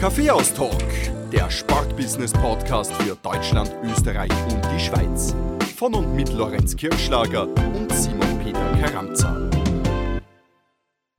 [0.00, 5.36] Kaffeehaus-Talk, der Sportbusiness-Podcast für Deutschland, Österreich und die Schweiz.
[5.76, 9.50] Von und mit Lorenz Kirschlager und Simon Peter Karamza.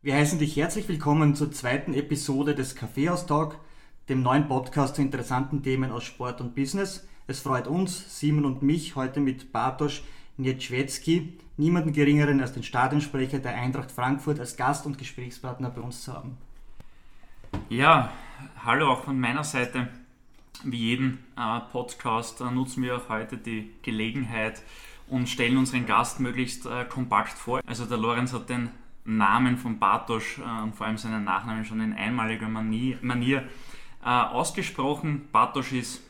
[0.01, 3.59] Wir heißen dich herzlich willkommen zur zweiten Episode des Kaffeehaus-Talk,
[4.09, 7.07] dem neuen Podcast zu interessanten Themen aus Sport und Business.
[7.27, 10.01] Es freut uns, Simon und mich, heute mit Bartosz
[10.37, 16.03] Nietschwetzki, niemanden geringeren als den Stadionsprecher der Eintracht Frankfurt, als Gast und Gesprächspartner bei uns
[16.03, 16.35] zu haben.
[17.69, 18.11] Ja,
[18.65, 19.87] hallo auch von meiner Seite.
[20.63, 24.61] Wie jeden äh, Podcast äh, nutzen wir auch heute die Gelegenheit
[25.07, 27.61] und stellen unseren Gast möglichst äh, kompakt vor.
[27.65, 28.69] Also der Lorenz hat den
[29.03, 33.43] Namen von Bartosz äh, und vor allem seinen Nachnamen schon in einmaliger Manier, Manier
[34.03, 35.27] äh, ausgesprochen.
[35.31, 36.01] Bartosz ist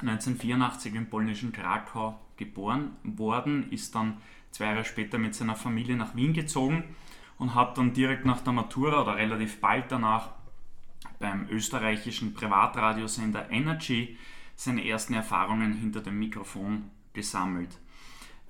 [0.00, 4.18] 1984 im polnischen Krakau geboren worden, ist dann
[4.50, 6.84] zwei Jahre später mit seiner Familie nach Wien gezogen
[7.38, 10.30] und hat dann direkt nach der Matura oder relativ bald danach
[11.22, 14.18] beim österreichischen Privatradiosender Energy
[14.56, 17.78] seine ersten Erfahrungen hinter dem Mikrofon gesammelt.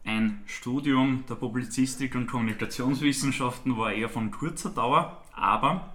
[0.04, 5.94] Ein Studium der Publizistik und Kommunikationswissenschaften war eher von kurzer Dauer, aber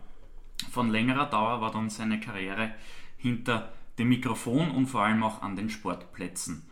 [0.72, 2.74] von längerer Dauer war dann seine Karriere
[3.18, 6.64] hinter dem Mikrofon und vor allem auch an den Sportplätzen.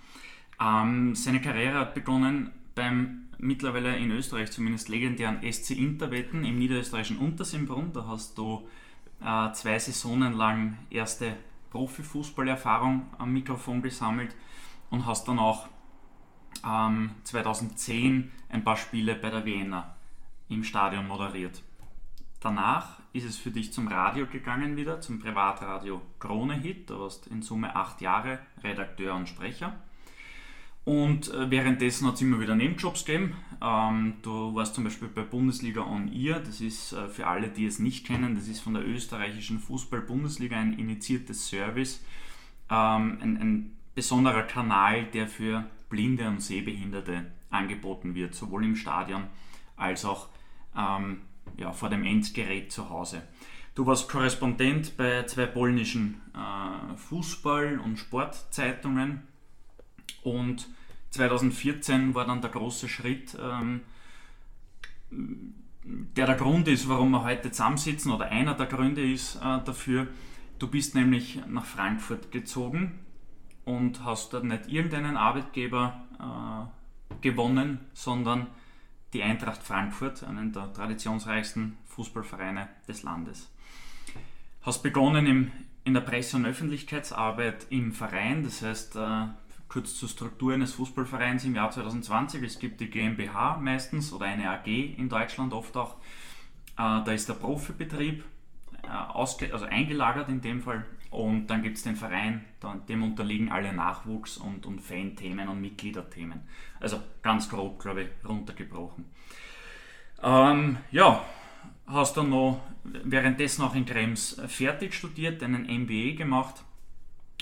[0.62, 7.18] Ähm, seine Karriere hat begonnen beim mittlerweile in Österreich zumindest legendären SC Interwetten im niederösterreichischen
[7.18, 7.92] Untersimbrunn.
[7.92, 8.68] Da hast du
[9.22, 11.36] äh, zwei Saisonen lang erste
[11.72, 14.36] Profifußballerfahrung am Mikrofon gesammelt
[14.90, 15.68] und hast dann auch
[16.66, 19.96] ähm, 2010 ein paar Spiele bei der Vienna
[20.50, 21.64] im Stadion moderiert.
[22.40, 26.90] Danach ist es für dich zum Radio gegangen wieder, zum Privatradio Krone Hit.
[26.90, 29.74] Da warst in Summe acht Jahre Redakteur und Sprecher.
[30.86, 33.36] Und äh, währenddessen hat es immer wieder Nebenjobs gegeben.
[33.60, 36.40] Ähm, du warst zum Beispiel bei Bundesliga On Ear.
[36.40, 40.58] Das ist äh, für alle, die es nicht kennen, das ist von der österreichischen Fußball-Bundesliga
[40.58, 42.04] ein initiiertes Service.
[42.70, 49.24] Ähm, ein, ein besonderer Kanal, der für Blinde und Sehbehinderte angeboten wird, sowohl im Stadion
[49.78, 50.28] als auch
[50.78, 51.22] ähm,
[51.58, 53.24] ja, vor dem Endgerät zu Hause.
[53.74, 59.24] Du warst Korrespondent bei zwei polnischen äh, Fußball- und Sportzeitungen
[60.26, 60.68] und
[61.12, 63.82] 2014 war dann der große Schritt, ähm,
[65.12, 70.08] der der Grund ist, warum wir heute zusammensitzen, oder einer der Gründe ist äh, dafür.
[70.60, 73.00] Du bist nämlich nach Frankfurt gezogen
[73.66, 78.48] und hast dort nicht irgendeinen Arbeitgeber äh, gewonnen, sondern
[79.14, 83.52] die Eintracht Frankfurt, einen der traditionsreichsten Fußballvereine des Landes.
[84.64, 85.52] Hast begonnen im,
[85.84, 89.28] in der Presse- und Öffentlichkeitsarbeit im Verein, das heißt, äh,
[89.68, 92.44] kurz zur Struktur eines Fußballvereins im Jahr 2020.
[92.44, 95.96] Es gibt die GmbH meistens oder eine AG in Deutschland oft auch.
[96.78, 98.24] Äh, da ist der Profibetrieb
[98.84, 100.86] äh, also eingelagert in dem Fall.
[101.12, 102.44] Und dann gibt es den Verein,
[102.90, 106.42] dem unterliegen alle Nachwuchs- und, und Fan-Themen und Mitgliederthemen.
[106.82, 109.06] Also ganz grob, glaube ich, runtergebrochen.
[110.22, 111.24] Ähm, ja,
[111.88, 116.64] hast dann noch währenddessen auch in Krems fertig studiert, einen MBA gemacht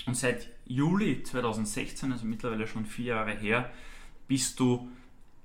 [0.06, 3.70] und seit Juli 2016, also mittlerweile schon vier Jahre her,
[4.28, 4.88] bist du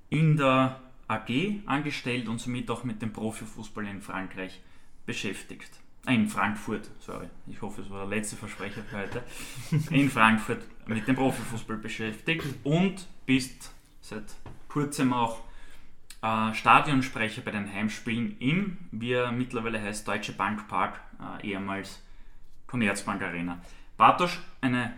[0.08, 4.60] in der AG angestellt und somit auch mit dem Profifußball in Frankreich
[5.06, 5.80] beschäftigt.
[6.06, 9.22] Äh, in Frankfurt, sorry, ich hoffe, es war der letzte Versprecher für heute.
[9.90, 14.24] In Frankfurt mit dem Profifußball beschäftigt und bist seit
[14.68, 15.40] kurzem auch
[16.22, 21.00] äh, Stadionsprecher bei den Heimspielen im, wie er mittlerweile heißt, Deutsche Bank Park,
[21.42, 22.02] äh, ehemals
[22.66, 23.60] Commerzbank Arena.
[23.96, 24.94] Bartosz, eine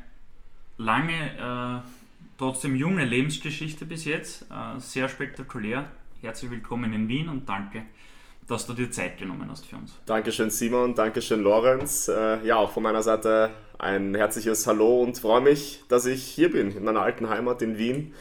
[0.83, 1.89] lange, äh,
[2.39, 5.85] trotzdem junge Lebensgeschichte bis jetzt, äh, sehr spektakulär.
[6.21, 7.83] Herzlich willkommen in Wien und danke,
[8.49, 9.99] dass du dir Zeit genommen hast für uns.
[10.07, 12.09] Dankeschön Simon, Dankeschön Lorenz.
[12.09, 16.51] Äh, ja, auch von meiner Seite ein herzliches Hallo und freue mich, dass ich hier
[16.51, 18.15] bin, in meiner alten Heimat in Wien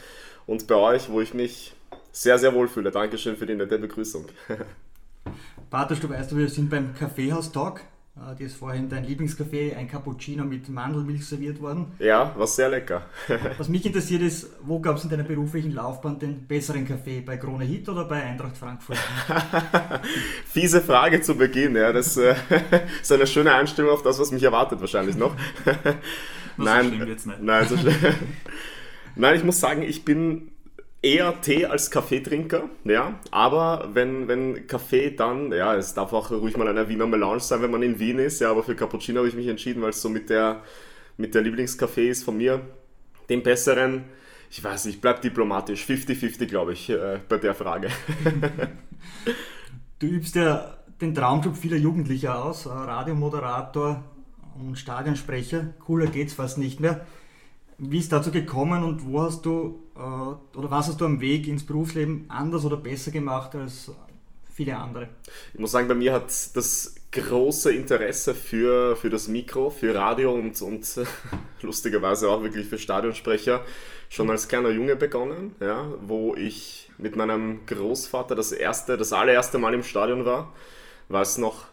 [0.46, 1.74] und bei euch, wo ich mich
[2.12, 2.90] sehr, sehr wohl fühle.
[2.90, 4.26] Dankeschön für die nette Begrüßung.
[5.70, 7.80] Bartosz, du weißt, wir sind beim Kaffeehaus-Talk.
[8.14, 11.92] Äh, dir ist vorhin dein Lieblingskaffee, ein Cappuccino mit Mandelmilch serviert worden.
[11.98, 13.06] Ja, war sehr lecker.
[13.56, 17.22] Was mich interessiert ist, wo gab es in deiner beruflichen Laufbahn den besseren Kaffee?
[17.22, 18.98] Bei Krone Hit oder bei Eintracht Frankfurt?
[20.46, 21.74] Fiese Frage zu Beginn.
[21.74, 21.90] Ja.
[21.94, 22.34] Das äh,
[23.00, 25.34] ist eine schöne Einstellung auf das, was mich erwartet wahrscheinlich noch.
[26.58, 27.26] nein, so nicht.
[27.42, 27.76] nein, so
[29.16, 30.51] nein, ich muss sagen, ich bin
[31.02, 36.56] eher Tee als Kaffeetrinker, ja, aber wenn, wenn Kaffee dann, ja, es darf auch ruhig
[36.56, 39.28] mal eine Wiener Melange sein, wenn man in Wien ist, ja, aber für Cappuccino habe
[39.28, 40.62] ich mich entschieden, weil es so mit der,
[41.16, 42.60] mit der Lieblingskaffee ist von mir,
[43.28, 44.04] den besseren,
[44.50, 47.88] ich weiß nicht, bleib diplomatisch, 50-50 glaube ich, äh, bei der Frage.
[49.98, 54.04] du übst ja den Traumjob vieler Jugendlicher aus, Radiomoderator,
[54.58, 55.74] und Stadionsprecher.
[55.80, 57.06] Cooler geht's fast nicht mehr.
[57.78, 61.46] Wie ist dazu gekommen und wo hast du äh, oder was hast du am Weg
[61.46, 63.90] ins Berufsleben anders oder besser gemacht als
[64.52, 65.08] viele andere?
[65.52, 70.32] Ich muss sagen, bei mir hat das große Interesse für, für das Mikro, für Radio
[70.32, 70.86] und, und
[71.62, 73.64] lustigerweise auch wirklich für Stadionsprecher
[74.08, 79.58] schon als kleiner Junge begonnen, ja, wo ich mit meinem Großvater das erste, das allererste
[79.58, 80.52] Mal im Stadion war,
[81.08, 81.66] war es noch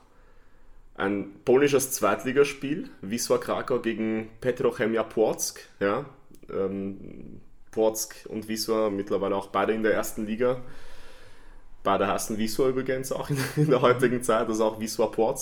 [0.96, 6.06] ein polnisches Zweitligaspiel, Wisła Krakau gegen Petrochemia Płock, ja,
[6.52, 7.40] ähm,
[7.72, 10.62] Płock und Wisła mittlerweile auch beide in der ersten Liga
[11.84, 15.40] Beide heißen Wisła übrigens auch in, in, der heutigen Zeit, also auch Wisła Płock.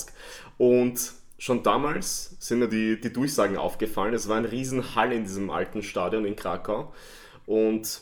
[0.57, 4.13] Und schon damals sind mir die, die Durchsagen aufgefallen.
[4.13, 6.94] Es war ein Riesenhall in diesem alten Stadion in Krakau.
[7.45, 8.01] Und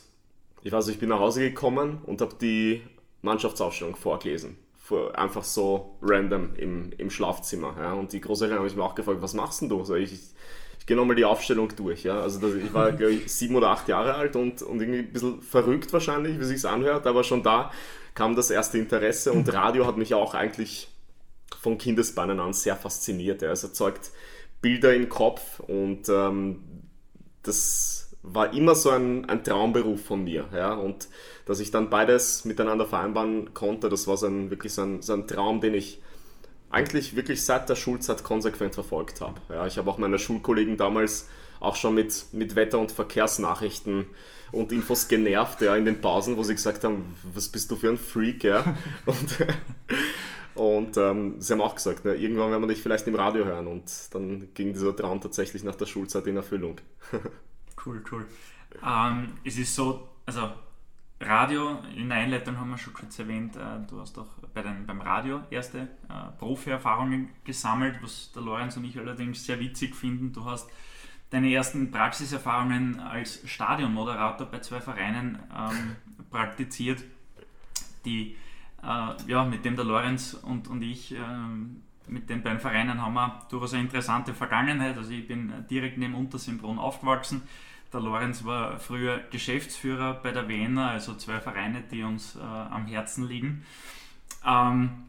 [0.64, 2.82] ich weiß, ich bin nach Hause gekommen und habe die
[3.22, 4.58] Mannschaftsausstellung vorgelesen.
[5.14, 7.76] Einfach so random im, im Schlafzimmer.
[7.80, 7.94] Ja.
[7.94, 9.84] Und die Großeltern haben mich auch gefragt, was machst denn du?
[9.84, 10.20] So, ich,
[10.86, 12.04] ich gehe nochmal die Aufstellung durch.
[12.04, 12.22] Ja.
[12.22, 15.12] Also das, ich war, glaube ich, sieben oder acht Jahre alt und, und irgendwie ein
[15.12, 17.72] bisschen verrückt wahrscheinlich, wie sich anhört, aber schon da
[18.14, 20.88] kam das erste Interesse und Radio hat mich auch eigentlich
[21.60, 23.42] von Kindesbeinen an sehr fasziniert.
[23.42, 23.52] Ja.
[23.52, 24.12] Es erzeugt
[24.62, 26.60] Bilder im Kopf und ähm,
[27.42, 30.46] das war immer so ein, ein Traumberuf von mir.
[30.54, 30.76] Ja.
[30.76, 31.08] Und
[31.48, 35.14] dass ich dann beides miteinander vereinbaren konnte, das war so ein, wirklich so ein, so
[35.14, 36.00] ein Traum, den ich
[36.76, 39.40] eigentlich wirklich seit der Schulzeit konsequent verfolgt habe.
[39.48, 41.30] Ja, ich habe auch meine Schulkollegen damals
[41.62, 44.08] auch schon mit, mit Wetter- und Verkehrsnachrichten
[44.52, 47.90] und Infos genervt, ja, in den Pausen, wo sie gesagt haben, was bist du für
[47.90, 48.76] ein Freak, ja.
[49.06, 49.38] Und,
[50.56, 53.68] und ähm, sie haben auch gesagt, ne, irgendwann werden wir dich vielleicht im Radio hören
[53.68, 56.78] und dann ging dieser Traum tatsächlich nach der Schulzeit in Erfüllung.
[57.86, 58.26] cool, cool.
[58.82, 60.50] Ähm, es ist so, also
[61.20, 64.88] Radio, in der Einleitung haben wir schon kurz erwähnt, äh, du hast auch bei den,
[64.88, 70.34] beim Radio erste äh, Profi-Erfahrungen gesammelt, was der Lorenz und ich allerdings sehr witzig finden.
[70.34, 70.70] Du hast
[71.30, 75.98] deine ersten Praxiserfahrungen als Stadionmoderator bei zwei Vereinen ähm,
[76.32, 77.04] praktiziert,
[78.06, 78.38] die,
[78.82, 81.18] äh, ja, mit dem der Lorenz und, und ich, äh,
[82.08, 84.98] mit den beiden Vereinen haben wir durchaus eine interessante Vergangenheit.
[84.98, 87.42] Also ich bin direkt neben Untersimbrunn aufgewachsen.
[87.92, 92.86] Der Lorenz war früher Geschäftsführer bei der Wiener, also zwei Vereine, die uns äh, am
[92.86, 93.66] Herzen liegen.
[94.46, 95.06] Ähm,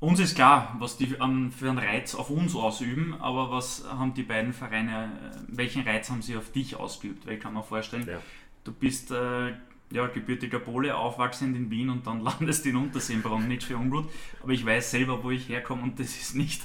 [0.00, 4.12] uns ist klar, was die um, für einen Reiz auf uns ausüben, aber was haben
[4.12, 7.26] die beiden Vereine, äh, welchen Reiz haben sie auf dich ausgeübt?
[7.26, 8.20] Weil ich kann mir vorstellen, ja.
[8.64, 9.52] du bist äh,
[9.90, 14.10] ja, gebürtiger Pole, aufwachsend in Wien und dann landest in Untersimbrunn, nicht für Unblut,
[14.42, 16.62] aber ich weiß selber, wo ich herkomme und das ist nicht,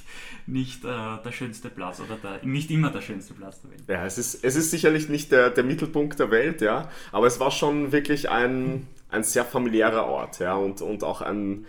[0.47, 3.83] nicht äh, der schönste Platz oder der, nicht immer der schönste Platz der Welt.
[3.87, 7.39] Ja, es ist, es ist sicherlich nicht der, der Mittelpunkt der Welt, ja, aber es
[7.39, 11.65] war schon wirklich ein, ein sehr familiärer Ort, ja, und, und auch ein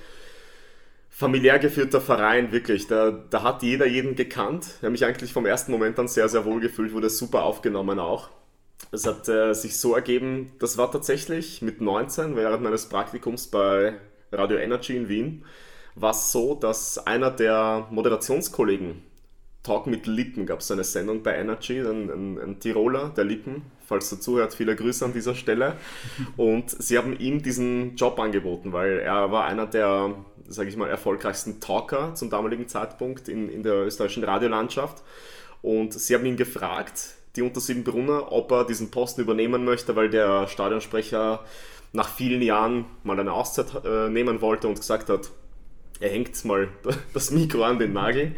[1.09, 2.87] familiär geführter Verein, wirklich.
[2.87, 4.67] Da, da hat jeder jeden gekannt.
[4.79, 7.99] Ich habe mich eigentlich vom ersten Moment an sehr, sehr wohl gefühlt, wurde super aufgenommen
[7.99, 8.31] auch.
[8.93, 13.95] Es hat äh, sich so ergeben, das war tatsächlich mit 19, während meines Praktikums bei
[14.33, 15.45] Radio Energy in Wien,
[15.95, 19.03] war es so, dass einer der Moderationskollegen,
[19.63, 23.63] Talk mit Lippen, gab es eine Sendung bei Energy, ein, ein, ein Tiroler, der Lippen,
[23.87, 25.77] falls du zuhört, viele Grüße an dieser Stelle.
[26.37, 30.15] Und sie haben ihm diesen Job angeboten, weil er war einer der
[30.51, 35.03] sage ich mal, erfolgreichsten Talker zum damaligen Zeitpunkt in, in der österreichischen Radiolandschaft.
[35.63, 40.49] Und sie haben ihn gefragt, die Untersiebenbrunner, ob er diesen Posten übernehmen möchte, weil der
[40.49, 41.45] Stadionsprecher
[41.93, 45.31] nach vielen Jahren mal eine Auszeit äh, nehmen wollte und gesagt hat,
[46.01, 46.69] er hängt mal
[47.15, 48.35] das Mikro an den Nagel.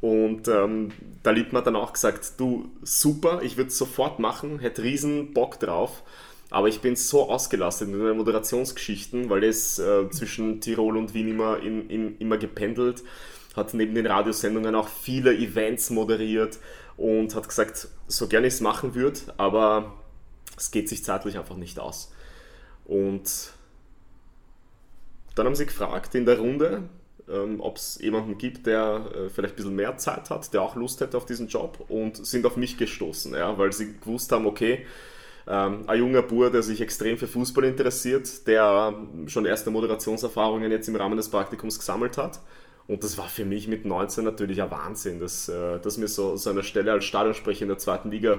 [0.00, 4.58] Und ähm, da Liebmann hat dann auch gesagt, du super, ich würde es sofort machen,
[4.58, 6.02] hätte riesen Bock drauf.
[6.50, 11.28] Aber ich bin so ausgelastet in den Moderationsgeschichten, weil es äh, zwischen Tirol und Wien
[11.28, 13.02] immer, in, in, immer gependelt,
[13.56, 16.58] hat neben den Radiosendungen auch viele Events moderiert
[16.96, 19.94] und hat gesagt, so gerne ich es machen würde, aber
[20.56, 22.12] es geht sich zeitlich einfach nicht aus.
[22.84, 23.52] Und
[25.34, 26.84] dann haben sie gefragt in der Runde,
[27.28, 30.76] ähm, ob es jemanden gibt, der äh, vielleicht ein bisschen mehr Zeit hat, der auch
[30.76, 34.46] Lust hätte auf diesen Job und sind auf mich gestoßen, ja, weil sie gewusst haben,
[34.46, 34.86] okay,
[35.48, 38.94] ähm, ein junger Bur, der sich extrem für Fußball interessiert, der
[39.26, 42.40] schon erste Moderationserfahrungen jetzt im Rahmen des Praktikums gesammelt hat.
[42.88, 46.36] Und das war für mich mit 19 natürlich ein Wahnsinn, dass, äh, dass mir so,
[46.36, 48.38] so eine Stelle als Stadionsprecher in der zweiten Liga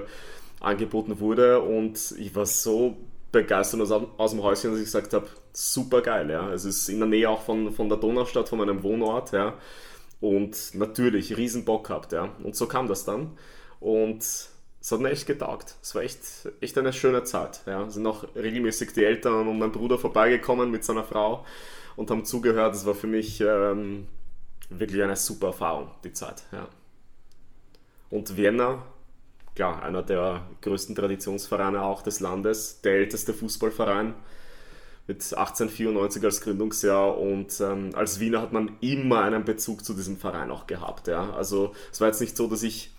[0.60, 1.60] angeboten wurde.
[1.60, 2.96] Und ich war so
[3.32, 6.30] begeistert aus, aus dem Häuschen, dass ich gesagt habe, super geil.
[6.30, 6.52] Ja.
[6.52, 9.32] Es ist in der Nähe auch von, von der Donaustadt, von meinem Wohnort.
[9.32, 9.54] Ja.
[10.20, 12.12] Und natürlich riesen Bock gehabt.
[12.12, 12.30] Ja.
[12.42, 13.36] Und so kam das dann.
[13.80, 15.76] Und es hat mir echt getaugt.
[15.82, 16.20] Es war echt,
[16.60, 17.60] echt eine schöne Zeit.
[17.66, 17.88] Ja.
[17.90, 21.44] Sind auch regelmäßig die Eltern und mein Bruder vorbeigekommen mit seiner Frau
[21.96, 22.74] und haben zugehört.
[22.74, 24.06] Es war für mich ähm,
[24.70, 26.44] wirklich eine super Erfahrung, die Zeit.
[26.52, 26.68] Ja.
[28.10, 28.82] Und Vienna,
[29.58, 34.14] klar, einer der größten Traditionsvereine auch des Landes, der älteste Fußballverein
[35.08, 40.16] mit 1894 als Gründungsjahr und ähm, als Wiener hat man immer einen Bezug zu diesem
[40.16, 41.08] Verein auch gehabt.
[41.08, 41.32] Ja?
[41.32, 42.92] Also es war jetzt nicht so, dass ich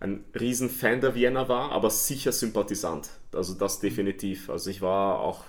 [0.00, 3.10] ein Riesenfan der Vienna war, aber sicher Sympathisant.
[3.32, 4.50] Also das definitiv.
[4.50, 5.44] Also ich war auch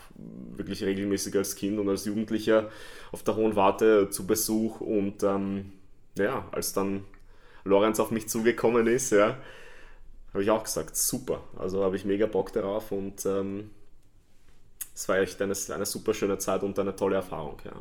[0.56, 2.70] wirklich regelmäßig als Kind und als Jugendlicher
[3.12, 5.72] auf der Hohen Warte zu Besuch und ähm,
[6.16, 7.06] ja, als dann
[7.64, 9.40] Lorenz auf mich zugekommen ist, ja,
[10.34, 11.42] habe ich auch gesagt, super.
[11.58, 13.70] Also habe ich mega Bock darauf und ähm,
[14.94, 17.74] es war echt eine, eine super schöne Zeit und eine tolle Erfahrung, ja.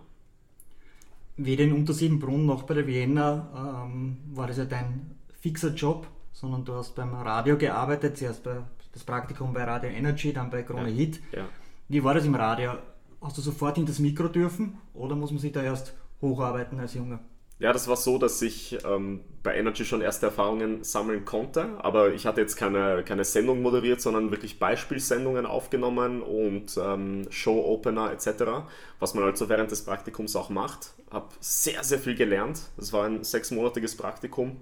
[1.37, 6.65] Weder in Untersiebenbrunn noch bei der Vienna ähm, war das ja dein fixer Job sondern
[6.65, 8.57] du hast beim Radio gearbeitet, zuerst bei
[8.93, 10.97] das Praktikum bei Radio Energy, dann bei Krone ja.
[10.97, 11.21] Hit.
[11.33, 11.49] Ja.
[11.89, 12.73] Wie war das im Radio?
[13.21, 16.95] Hast du sofort in das Mikro dürfen oder muss man sich da erst hocharbeiten als
[16.95, 17.21] Junge?
[17.63, 22.13] Ja, das war so, dass ich ähm, bei Energy schon erste Erfahrungen sammeln konnte, aber
[22.13, 28.65] ich hatte jetzt keine, keine Sendung moderiert, sondern wirklich Beispielsendungen aufgenommen und ähm, Show-Opener etc.,
[28.99, 30.95] was man also während des Praktikums auch macht.
[31.13, 32.63] Habe sehr, sehr viel gelernt.
[32.77, 34.57] Das war ein sechsmonatiges Praktikum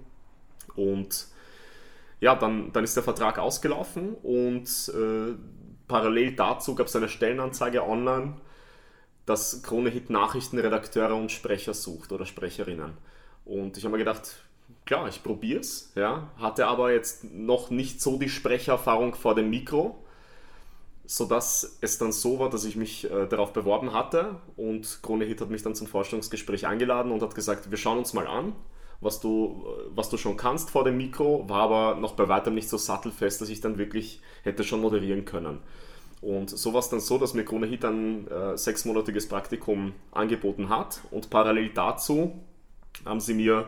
[0.75, 1.25] und
[2.19, 5.33] ja, dann, dann ist der Vertrag ausgelaufen und äh,
[5.87, 8.35] parallel dazu gab es eine Stellenanzeige online,
[9.25, 12.93] dass Krone Hit Nachrichtenredakteure und Sprecher sucht oder Sprecherinnen.
[13.45, 14.35] Und ich habe mir gedacht,
[14.85, 19.49] klar, ich probiere es, ja, hatte aber jetzt noch nicht so die Sprechererfahrung vor dem
[19.49, 20.03] Mikro,
[21.05, 25.41] sodass es dann so war, dass ich mich äh, darauf beworben hatte und Krone Hit
[25.41, 28.53] hat mich dann zum Vorstellungsgespräch eingeladen und hat gesagt, wir schauen uns mal an
[29.01, 32.69] was du, was du schon kannst vor dem Mikro, war aber noch bei weitem nicht
[32.69, 35.59] so sattelfest, dass ich dann wirklich hätte schon moderieren können.
[36.21, 40.69] Und so war es dann so, dass mir Krone Hit ein äh, sechsmonatiges Praktikum angeboten
[40.69, 42.39] hat und parallel dazu
[43.05, 43.67] haben sie mir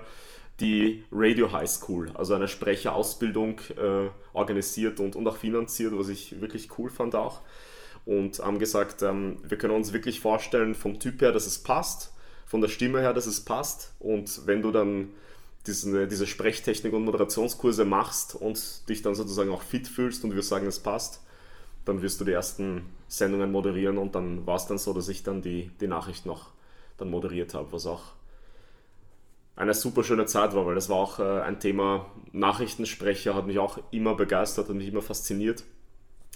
[0.60, 6.40] die Radio High School, also eine Sprecherausbildung äh, organisiert und, und auch finanziert, was ich
[6.42, 7.42] wirklich cool fand auch.
[8.06, 12.14] Und haben gesagt, ähm, wir können uns wirklich vorstellen vom Typ her, dass es passt,
[12.46, 13.94] von der Stimme her, dass es passt.
[14.00, 15.10] Und wenn du dann
[15.66, 20.44] diese, diese Sprechtechnik und Moderationskurse machst und dich dann sozusagen auch fit fühlst und wir
[20.44, 21.23] sagen, es passt,
[21.86, 25.24] dann wirst du die ersten Sendungen moderieren und dann war es dann so, dass ich
[25.24, 26.52] dann die, die Nachricht noch
[26.98, 28.14] dann moderiert habe, was auch
[29.56, 33.60] eine super schöne Zeit war, weil das war auch äh, ein Thema, Nachrichtensprecher hat mich
[33.60, 35.64] auch immer begeistert, hat mich immer fasziniert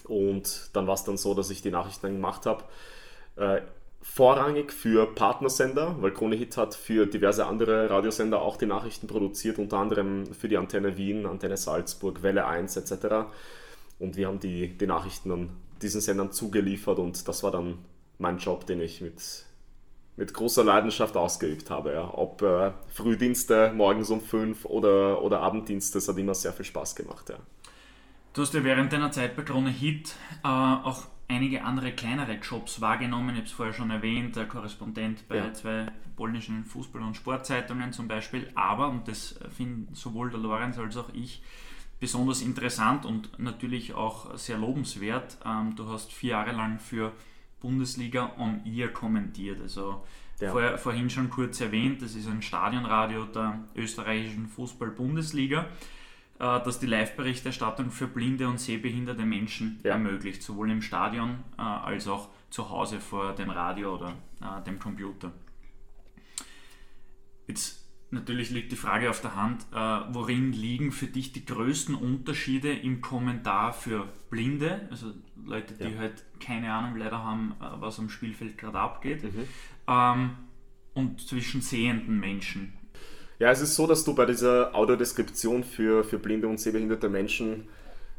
[0.04, 2.64] und dann war es dann so, dass ich die Nachrichten gemacht habe.
[3.36, 3.62] Äh,
[4.00, 9.58] vorrangig für Partnersender, weil Krone Hit hat für diverse andere Radiosender auch die Nachrichten produziert,
[9.58, 13.26] unter anderem für die Antenne Wien, Antenne Salzburg, Welle 1 etc.
[13.98, 15.50] Und wir haben die, die Nachrichten an
[15.82, 17.78] diesen Sendern zugeliefert und das war dann
[18.18, 19.46] mein Job, den ich mit,
[20.16, 21.92] mit großer Leidenschaft ausgeübt habe.
[21.92, 22.12] Ja.
[22.14, 26.96] Ob äh, Frühdienste morgens um 5 oder, oder Abenddienste, das hat immer sehr viel Spaß
[26.96, 27.30] gemacht.
[27.30, 27.36] Ja.
[28.32, 30.14] Du hast ja während deiner Zeit bei Krone Hit
[30.44, 33.30] äh, auch einige andere kleinere Jobs wahrgenommen.
[33.30, 35.52] Ich habe es vorher schon erwähnt, der Korrespondent bei ja.
[35.52, 35.86] zwei
[36.16, 38.50] polnischen Fußball- und Sportzeitungen zum Beispiel.
[38.54, 41.42] Aber, und das finden sowohl der Lorenz als auch ich
[42.00, 47.12] besonders interessant und natürlich auch sehr lobenswert, ähm, du hast vier Jahre lang für
[47.60, 49.60] Bundesliga on Ear kommentiert.
[49.60, 50.04] Also
[50.40, 50.52] ja.
[50.52, 55.66] vor, vorhin schon kurz erwähnt, das ist ein Stadionradio der österreichischen Fußball-Bundesliga.
[56.38, 59.92] Äh, das die Live-Berichterstattung für blinde und sehbehinderte Menschen ja.
[59.92, 64.78] ermöglicht, sowohl im Stadion äh, als auch zu Hause vor dem Radio oder äh, dem
[64.78, 65.32] Computer.
[67.46, 69.66] Jetzt natürlich liegt die Frage auf der Hand,
[70.10, 75.12] worin liegen für dich die größten Unterschiede im Kommentar für Blinde, also
[75.44, 75.98] Leute, die ja.
[75.98, 79.44] halt keine Ahnung leider haben, was am Spielfeld gerade abgeht, mhm.
[79.88, 80.30] ähm,
[80.94, 82.72] und zwischen sehenden Menschen.
[83.38, 87.68] Ja, es ist so, dass du bei dieser Audiodeskription für, für blinde und sehbehinderte Menschen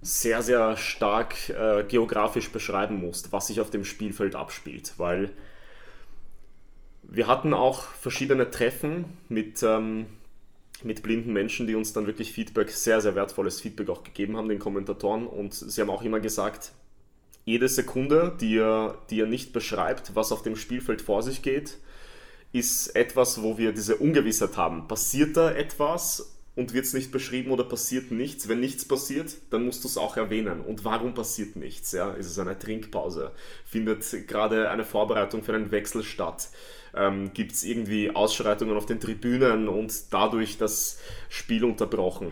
[0.01, 5.31] sehr, sehr stark äh, geografisch beschreiben musst, was sich auf dem Spielfeld abspielt, weil
[7.11, 10.05] wir hatten auch verschiedene Treffen mit, ähm,
[10.83, 14.47] mit blinden Menschen, die uns dann wirklich Feedback, sehr, sehr wertvolles Feedback auch gegeben haben,
[14.47, 15.25] den Kommentatoren.
[15.25, 16.71] Und sie haben auch immer gesagt,
[17.45, 21.77] jede Sekunde, die ihr, die ihr nicht beschreibt, was auf dem Spielfeld vor sich geht,
[22.51, 24.87] ist etwas, wo wir diese Ungewissheit haben.
[24.87, 28.47] Passiert da etwas und wird es nicht beschrieben oder passiert nichts?
[28.47, 30.61] Wenn nichts passiert, dann musst du es auch erwähnen.
[30.61, 31.91] Und warum passiert nichts?
[31.91, 32.11] Ja?
[32.11, 33.31] Ist es eine Trinkpause?
[33.65, 36.49] Findet gerade eine Vorbereitung für einen Wechsel statt?
[36.95, 42.31] Ähm, Gibt es irgendwie Ausschreitungen auf den Tribünen und dadurch das Spiel unterbrochen?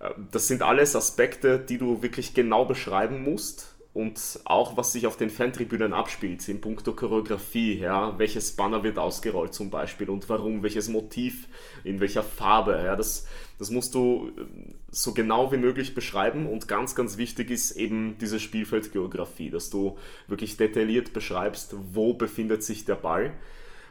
[0.00, 5.06] Äh, das sind alles Aspekte, die du wirklich genau beschreiben musst und auch was sich
[5.06, 10.28] auf den Fantribünen abspielt, in puncto Choreografie, ja, welches Banner wird ausgerollt zum Beispiel und
[10.28, 11.48] warum, welches Motiv,
[11.82, 13.26] in welcher Farbe, ja, das,
[13.58, 14.44] das musst du äh,
[14.92, 19.98] so genau wie möglich beschreiben und ganz, ganz wichtig ist eben diese Spielfeldgeografie, dass du
[20.28, 23.32] wirklich detailliert beschreibst, wo befindet sich der Ball,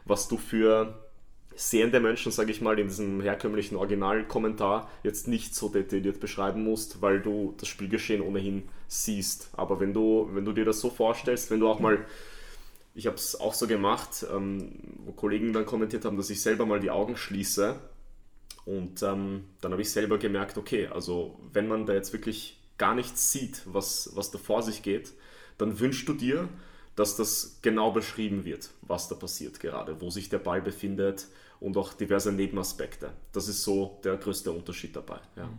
[0.09, 0.93] was du für
[1.55, 7.01] sehende Menschen, sage ich mal, in diesem herkömmlichen Originalkommentar jetzt nicht so detailliert beschreiben musst,
[7.01, 9.49] weil du das Spielgeschehen ohnehin siehst.
[9.53, 12.05] Aber wenn du, wenn du dir das so vorstellst, wenn du auch mal,
[12.95, 14.71] ich habe es auch so gemacht, ähm,
[15.05, 17.75] wo Kollegen dann kommentiert haben, dass ich selber mal die Augen schließe
[18.65, 22.95] und ähm, dann habe ich selber gemerkt, okay, also wenn man da jetzt wirklich gar
[22.95, 25.11] nichts sieht, was, was da vor sich geht,
[25.57, 26.47] dann wünschst du dir,
[26.99, 31.27] dass das genau beschrieben wird, was da passiert gerade, wo sich der Ball befindet,
[31.59, 33.11] und auch diverse Nebenaspekte.
[33.31, 35.19] Das ist so der größte Unterschied dabei.
[35.35, 35.49] Ja.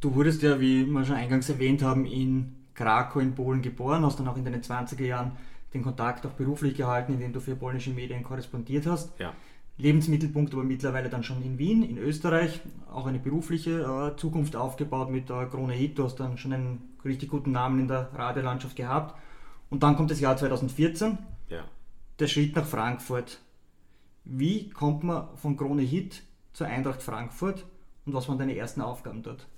[0.00, 4.20] Du wurdest ja, wie wir schon eingangs erwähnt haben, in Krakau in Polen geboren, hast
[4.20, 5.32] dann auch in den 20er Jahren
[5.74, 9.18] den Kontakt auch beruflich gehalten, indem du für polnische Medien korrespondiert hast.
[9.18, 9.34] Ja.
[9.78, 15.10] Lebensmittelpunkt aber mittlerweile dann schon in Wien, in Österreich, auch eine berufliche äh, Zukunft aufgebaut
[15.10, 15.98] mit der Krone Hit.
[15.98, 19.20] Du hast dann schon einen richtig guten Namen in der Radiolandschaft gehabt.
[19.70, 21.18] Und dann kommt das Jahr 2014.
[21.48, 21.64] Ja
[22.18, 23.38] der Schritt nach Frankfurt.
[24.24, 27.64] Wie kommt man von Krone Hit zur Eintracht Frankfurt
[28.04, 29.46] und was waren deine ersten Aufgaben dort?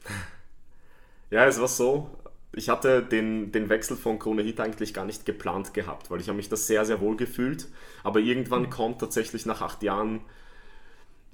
[1.32, 2.11] Ja, es war so,
[2.52, 6.26] ich hatte den, den Wechsel von Krone Hit eigentlich gar nicht geplant gehabt, weil ich
[6.26, 7.68] habe mich da sehr, sehr wohl gefühlt.
[8.02, 8.70] Aber irgendwann mhm.
[8.70, 10.23] kommt tatsächlich nach acht Jahren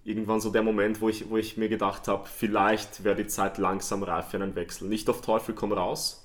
[0.07, 3.59] irgendwann so der Moment, wo ich, wo ich mir gedacht habe, vielleicht wäre die Zeit
[3.59, 4.89] langsam reif für einen Wechsel.
[4.89, 6.25] Nicht auf Teufel komm raus,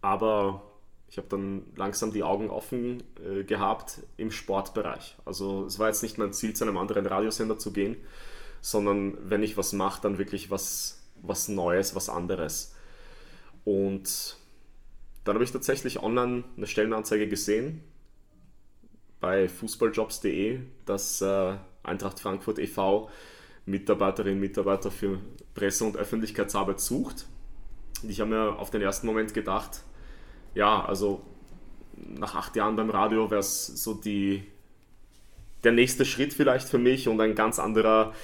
[0.00, 0.62] aber
[1.08, 5.16] ich habe dann langsam die Augen offen äh, gehabt im Sportbereich.
[5.24, 7.96] Also es war jetzt nicht mein Ziel, zu einem anderen Radiosender zu gehen,
[8.60, 12.74] sondern wenn ich was mache, dann wirklich was, was Neues, was anderes.
[13.64, 14.36] Und
[15.24, 17.82] dann habe ich tatsächlich online eine Stellenanzeige gesehen
[19.20, 23.10] bei fußballjobs.de, dass äh, Eintracht Frankfurt e.V.
[23.66, 25.20] Mitarbeiterinnen und Mitarbeiter für
[25.54, 27.26] Presse- und Öffentlichkeitsarbeit sucht.
[28.02, 29.82] Und ich habe mir auf den ersten Moment gedacht,
[30.54, 31.22] ja, also
[31.96, 34.44] nach acht Jahren beim Radio wäre es so die,
[35.64, 38.14] der nächste Schritt vielleicht für mich und ein ganz anderer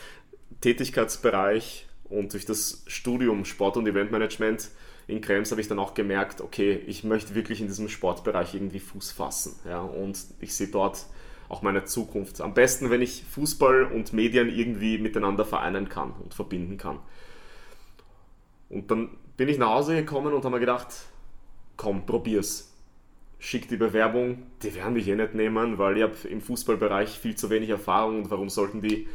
[0.60, 1.86] Tätigkeitsbereich.
[2.04, 4.70] Und durch das Studium Sport- und Eventmanagement
[5.06, 8.80] in Krems habe ich dann auch gemerkt, okay, ich möchte wirklich in diesem Sportbereich irgendwie
[8.80, 9.56] Fuß fassen.
[9.66, 11.06] Ja, und ich sehe dort
[11.48, 12.40] auch meine Zukunft.
[12.40, 16.98] Am besten, wenn ich Fußball und Medien irgendwie miteinander vereinen kann und verbinden kann.
[18.68, 20.88] Und dann bin ich nach Hause gekommen und habe mir gedacht,
[21.76, 22.74] komm, probier's.
[23.40, 27.36] Schick die Bewerbung, die werden mich eh nicht nehmen, weil ich habe im Fußballbereich viel
[27.36, 29.06] zu wenig Erfahrung und warum sollten die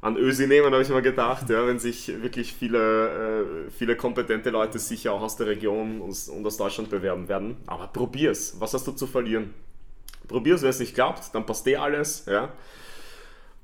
[0.00, 4.50] an Ösi nehmen, habe ich mir gedacht, ja, wenn sich wirklich viele, äh, viele kompetente
[4.50, 7.56] Leute sicher auch aus der Region und aus Deutschland bewerben werden.
[7.66, 9.54] Aber probier's, was hast du zu verlieren?
[10.28, 12.52] Probier's, wenn es nicht klappt, dann passt eh alles, ja.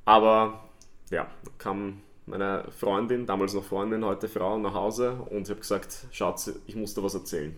[0.05, 0.65] Aber
[1.11, 6.07] ja, kam meine Freundin, damals noch Freundin, heute Frau, nach Hause und ich habe gesagt,
[6.11, 7.55] Schatz, ich muss dir was erzählen.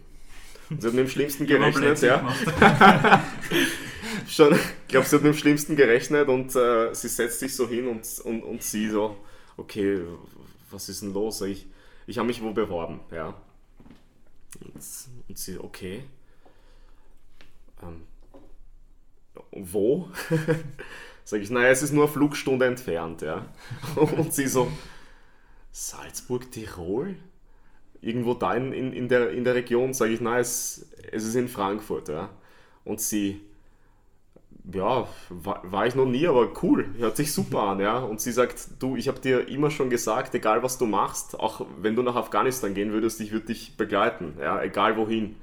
[0.69, 2.35] Und sie hat mit dem Schlimmsten gerechnet, ja.
[4.27, 7.69] Schon, ich glaube, sie hat mit dem Schlimmsten gerechnet und äh, sie setzt sich so
[7.69, 9.16] hin und, und, und sie so,
[9.57, 10.01] okay,
[10.71, 11.40] was ist denn los?
[11.42, 11.66] Ich,
[12.09, 13.35] ich habe mich wo beworben, ja.
[14.61, 14.83] Und,
[15.29, 16.03] und sie, okay.
[17.83, 18.03] Ähm,
[19.53, 20.09] wo?
[21.25, 23.46] Sag ich, naja, es ist nur eine Flugstunde entfernt, ja.
[23.96, 24.70] Und sie so,
[25.72, 27.16] Salzburg, Tirol?
[28.01, 31.35] irgendwo da in, in, in, der, in der Region, sage ich, nein, es, es ist
[31.35, 32.09] in Frankfurt.
[32.09, 32.31] Ja.
[32.85, 33.40] Und sie,
[34.72, 37.81] ja, war, war, ich noch nie, aber cool, hört sich super an.
[37.81, 37.99] Ja.
[37.99, 41.66] Und sie sagt, du, ich habe dir immer schon gesagt, egal was du machst, auch
[41.81, 45.37] wenn du nach Afghanistan gehen würdest, ich würde dich begleiten, ja, egal wohin.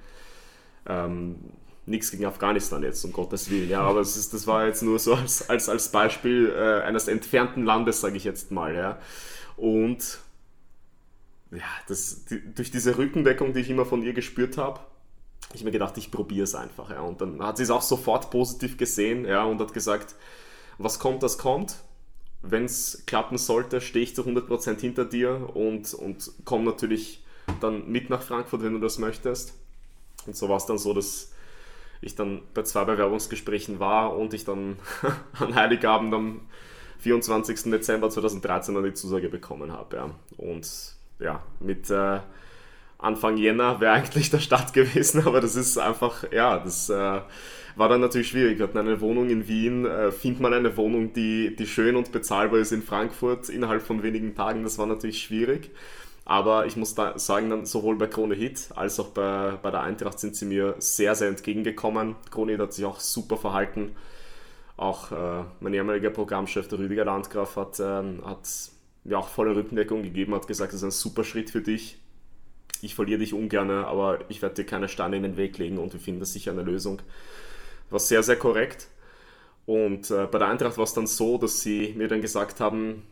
[0.86, 1.36] Ähm,
[1.86, 5.00] Nichts gegen Afghanistan jetzt, um Gottes Willen, ja, aber es ist, das war jetzt nur
[5.00, 8.74] so als, als, als Beispiel äh, eines entfernten Landes, sage ich jetzt mal.
[8.74, 9.00] Ja.
[9.58, 10.20] Und
[11.52, 15.64] ja, das, die, durch diese Rückendeckung, die ich immer von ihr gespürt habe, habe ich
[15.64, 16.90] mir gedacht, ich probiere es einfach.
[16.90, 17.02] Ja.
[17.02, 20.16] Und dann hat sie es auch sofort positiv gesehen ja, und hat gesagt,
[20.78, 21.76] was kommt, das kommt.
[22.42, 27.24] Wenn es klappen sollte, stehe ich zu 100% hinter dir und, und komme natürlich
[27.62, 29.54] dann mit nach Frankfurt, wenn du das möchtest.
[30.26, 31.33] Und so war es dann so, dass
[32.04, 34.78] ich dann bei zwei Bewerbungsgesprächen war und ich dann
[35.40, 36.42] an Heiligabend am
[37.00, 37.64] 24.
[37.72, 39.98] Dezember 2013 dann die Zusage bekommen habe.
[39.98, 40.10] Ja.
[40.38, 42.20] Und ja, mit äh,
[42.98, 47.22] Anfang Jänner wäre eigentlich der Start gewesen, aber das ist einfach, ja, das äh,
[47.76, 48.58] war dann natürlich schwierig.
[48.60, 52.12] Wir hatten eine Wohnung in Wien, äh, findet man eine Wohnung, die, die schön und
[52.12, 55.72] bezahlbar ist in Frankfurt innerhalb von wenigen Tagen, das war natürlich schwierig.
[56.26, 59.82] Aber ich muss da sagen, dann sowohl bei Krone Hit als auch bei, bei der
[59.82, 62.16] Eintracht sind sie mir sehr, sehr entgegengekommen.
[62.32, 63.96] Krone Hit hat sich auch super verhalten.
[64.78, 68.48] Auch äh, mein ehemaliger Programmchef, der Rüdiger Landgraf, hat, ähm, hat
[69.04, 72.00] mir auch volle Rückendeckung gegeben, hat gesagt, das ist ein super Schritt für dich.
[72.82, 75.94] Ich verliere dich ungern, aber ich werde dir keine Steine in den Weg legen und
[75.94, 77.02] wir finden sicher eine Lösung.
[77.90, 78.88] War sehr, sehr korrekt.
[79.66, 83.04] Und äh, bei der Eintracht war es dann so, dass sie mir dann gesagt haben,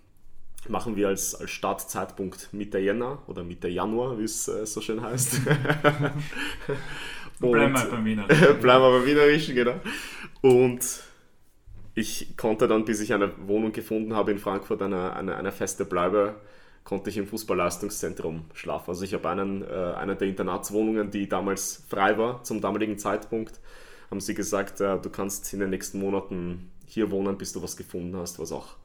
[0.69, 5.01] machen wir als, als Startzeitpunkt Mitte Jänner oder Mitte Januar, wie es äh, so schön
[5.01, 5.41] heißt.
[7.39, 8.59] bleiben wir beim Wienerischen.
[8.59, 9.79] bleiben wir beim Wienerischen, genau.
[10.41, 11.01] Und
[11.93, 15.85] ich konnte dann, bis ich eine Wohnung gefunden habe in Frankfurt, eine, eine, eine feste
[15.85, 16.35] Bleibe,
[16.83, 18.89] konnte ich im Fußballleistungszentrum schlafen.
[18.89, 23.59] Also ich habe einen, äh, eine der Internatswohnungen, die damals frei war zum damaligen Zeitpunkt,
[24.09, 27.77] haben sie gesagt, äh, du kannst in den nächsten Monaten hier wohnen, bis du was
[27.77, 28.75] gefunden hast, was auch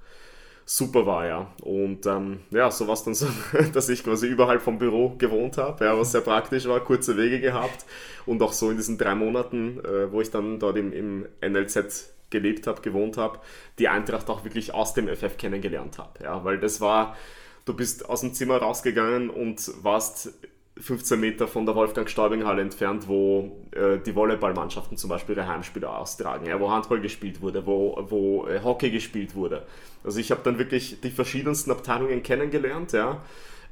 [0.67, 1.47] super war, ja.
[1.63, 3.29] Und ähm, ja, so war es dann so,
[3.73, 7.41] dass ich quasi überhalb vom Büro gewohnt habe, ja, was sehr praktisch war, kurze Wege
[7.41, 7.87] gehabt
[8.27, 12.11] und auch so in diesen drei Monaten, äh, wo ich dann dort im, im NLZ
[12.31, 13.39] gelebt habe, gewohnt habe,
[13.79, 17.17] die Eintracht auch wirklich aus dem FF kennengelernt habe, ja, weil das war,
[17.65, 20.33] du bist aus dem Zimmer rausgegangen und warst
[20.79, 26.47] 15 Meter von der Wolfgang-Staubing-Halle entfernt, wo äh, die Volleyballmannschaften zum Beispiel ihre Heimspiele austragen,
[26.47, 29.67] ja, wo Handball gespielt wurde, wo, wo äh, Hockey gespielt wurde.
[30.05, 33.23] Also ich habe dann wirklich die verschiedensten Abteilungen kennengelernt, ja.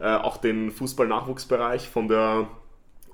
[0.00, 2.48] Äh, auch den Fußball-Nachwuchsbereich von der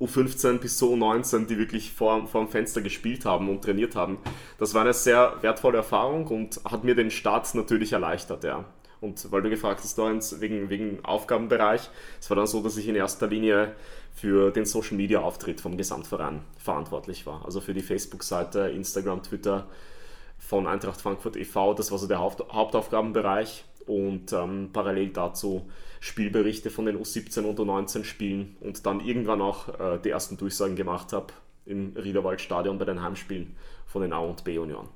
[0.01, 4.19] U15 bis zur U19, die wirklich vor, vor dem Fenster gespielt haben und trainiert haben.
[4.59, 8.65] Das war eine sehr wertvolle Erfahrung und hat mir den Start natürlich erleichtert, ja.
[9.01, 11.89] Und weil du gefragt hast, Lorenz, wegen, wegen Aufgabenbereich,
[12.21, 13.75] es war dann so, dass ich in erster Linie
[14.15, 17.45] für den Social Media Auftritt vom Gesamtverein verantwortlich war.
[17.45, 19.67] Also für die Facebook-Seite, Instagram, Twitter
[20.39, 21.75] von Eintracht Frankfurt e.V.
[21.75, 23.65] Das war so der Haupt Hauptaufgabenbereich.
[23.87, 25.69] Und ähm, parallel dazu
[26.01, 30.77] Spielberichte von den U17 und U19 Spielen und dann irgendwann auch äh, die ersten Durchsagen
[30.77, 31.33] gemacht habe
[31.67, 34.89] im Riederwaldstadion bei den Heimspielen von den A und B Union.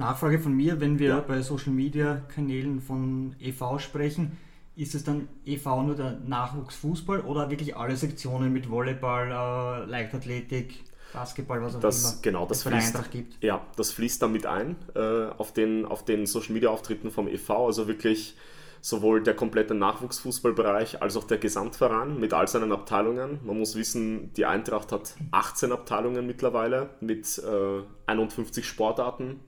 [0.00, 1.20] Nachfrage von mir, wenn wir ja.
[1.20, 4.36] bei Social Media Kanälen von EV sprechen,
[4.74, 10.84] ist es dann EV nur der Nachwuchsfußball oder wirklich alle Sektionen mit Volleyball, äh, Leichtathletik,
[11.12, 13.42] Basketball, was auch das, immer genau, das fließt, Eintracht gibt?
[13.42, 17.50] Ja, das fließt damit ein äh, auf, den, auf den Social Media Auftritten vom EV,
[17.50, 18.36] also wirklich
[18.80, 23.40] sowohl der komplette Nachwuchsfußballbereich als auch der Gesamtverein mit all seinen Abteilungen.
[23.44, 29.40] Man muss wissen, die Eintracht hat 18 Abteilungen mittlerweile mit äh, 51 Sportarten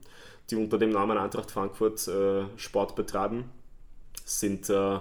[0.49, 3.49] die unter dem Namen Eintracht Frankfurt äh, Sport betreiben.
[4.25, 4.99] Sind, äh,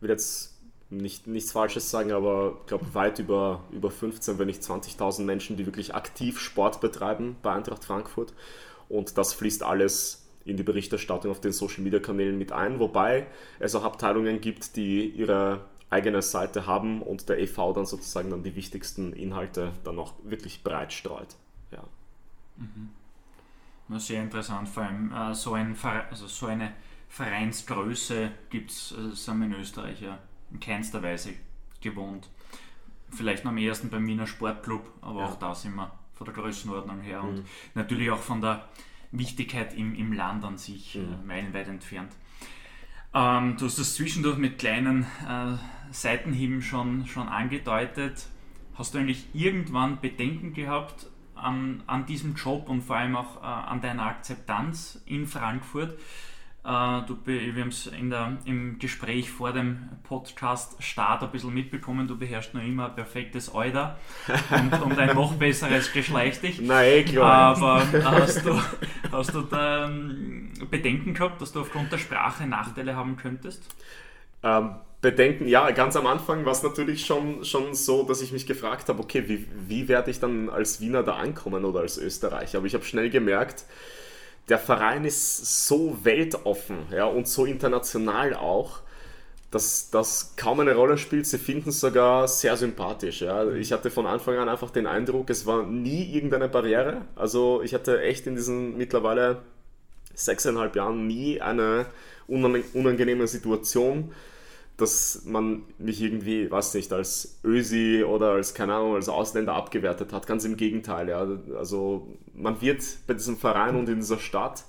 [0.00, 0.54] will jetzt
[0.90, 5.56] nicht, nichts Falsches sagen, aber ich glaube weit über, über 15, wenn nicht 20.000 Menschen,
[5.56, 8.32] die wirklich aktiv Sport betreiben bei Eintracht Frankfurt.
[8.88, 13.26] Und das fließt alles in die Berichterstattung auf den Social Media Kanälen mit ein, wobei
[13.58, 18.42] es auch Abteilungen gibt, die ihre eigene Seite haben und der EV dann sozusagen dann
[18.42, 21.28] die wichtigsten Inhalte dann auch wirklich breit streut.
[21.70, 21.82] Ja.
[22.56, 22.90] Mhm
[23.88, 25.76] sehr interessant, vor allem äh, so, ein,
[26.10, 26.72] also so eine
[27.08, 30.18] Vereinsgröße gibt es, äh, sind wir in Österreich ja
[30.50, 31.34] in keinster Weise
[31.80, 32.28] gewohnt.
[33.10, 35.26] Vielleicht noch am ersten beim Wiener Sportclub, aber ja.
[35.26, 37.28] auch da sind wir von der Größenordnung her mhm.
[37.28, 38.68] und natürlich auch von der
[39.12, 41.12] Wichtigkeit im, im Land an sich äh, mhm.
[41.12, 42.12] äh, meilenweit entfernt.
[43.14, 45.56] Ähm, du hast das zwischendurch mit kleinen äh,
[45.92, 48.26] Seitenhieben schon, schon angedeutet.
[48.74, 51.06] Hast du eigentlich irgendwann Bedenken gehabt,
[51.44, 55.98] an, an diesem Job und vor allem auch äh, an deiner Akzeptanz in Frankfurt.
[56.64, 62.16] Äh, du, wir haben es im Gespräch vor dem Podcast Start ein bisschen mitbekommen, du
[62.16, 63.98] beherrschst noch immer ein perfektes Euder
[64.50, 66.60] und, und ein noch besseres Geschleich dich.
[66.62, 67.56] Nein, eh klar.
[67.56, 68.58] Aber hast du,
[69.12, 73.62] hast du da ähm, Bedenken gehabt, dass du aufgrund der Sprache Nachteile haben könntest?
[74.42, 78.46] Ähm, Bedenken, ja, ganz am Anfang war es natürlich schon, schon so, dass ich mich
[78.46, 82.56] gefragt habe, okay, wie, wie werde ich dann als Wiener da ankommen oder als Österreicher?
[82.56, 83.66] Aber ich habe schnell gemerkt,
[84.48, 88.80] der Verein ist so weltoffen ja, und so international auch,
[89.50, 91.26] dass das kaum eine Rolle spielt.
[91.26, 93.20] Sie finden es sogar sehr sympathisch.
[93.20, 93.46] Ja.
[93.50, 97.02] Ich hatte von Anfang an einfach den Eindruck, es war nie irgendeine Barriere.
[97.14, 99.42] Also ich hatte echt in diesen mittlerweile
[100.14, 101.84] sechseinhalb Jahren nie eine
[102.26, 104.14] unangenehme Situation
[104.76, 110.12] dass man mich irgendwie, weiß nicht, als Ösi oder als, keine Ahnung, als Ausländer abgewertet
[110.12, 110.26] hat.
[110.26, 111.08] Ganz im Gegenteil.
[111.08, 111.26] Ja.
[111.56, 114.64] Also man wird bei diesem Verein und in dieser Stadt,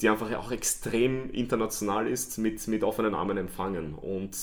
[0.00, 3.94] die einfach auch extrem international ist, mit, mit offenen Armen empfangen.
[3.94, 4.36] Und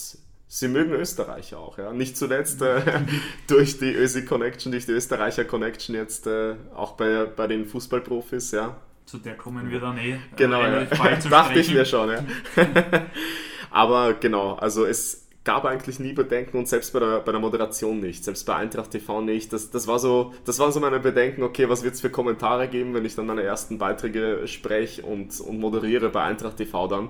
[0.48, 1.78] sie mögen Österreicher auch.
[1.78, 1.93] Ja.
[1.93, 2.82] Nicht zuletzt äh,
[3.48, 8.52] durch die Ösi-Connection, durch die Österreicher-Connection jetzt äh, auch bei, bei den Fußballprofis.
[8.52, 8.76] Ja.
[9.06, 10.20] Zu der kommen wir dann eh.
[10.36, 11.15] Genau, äh, ja.
[11.30, 12.10] dachte ich mir schon.
[12.10, 12.26] Ja.
[13.72, 18.02] Aber genau, also es gab eigentlich nie Bedenken und selbst bei der, bei der Moderation
[18.02, 19.54] nicht, selbst bei Eintracht TV nicht.
[19.54, 22.68] Das, das, war so, das waren so meine Bedenken, okay, was wird es für Kommentare
[22.68, 27.10] geben, wenn ich dann meine ersten Beiträge spreche und, und moderiere bei Eintracht TV dann.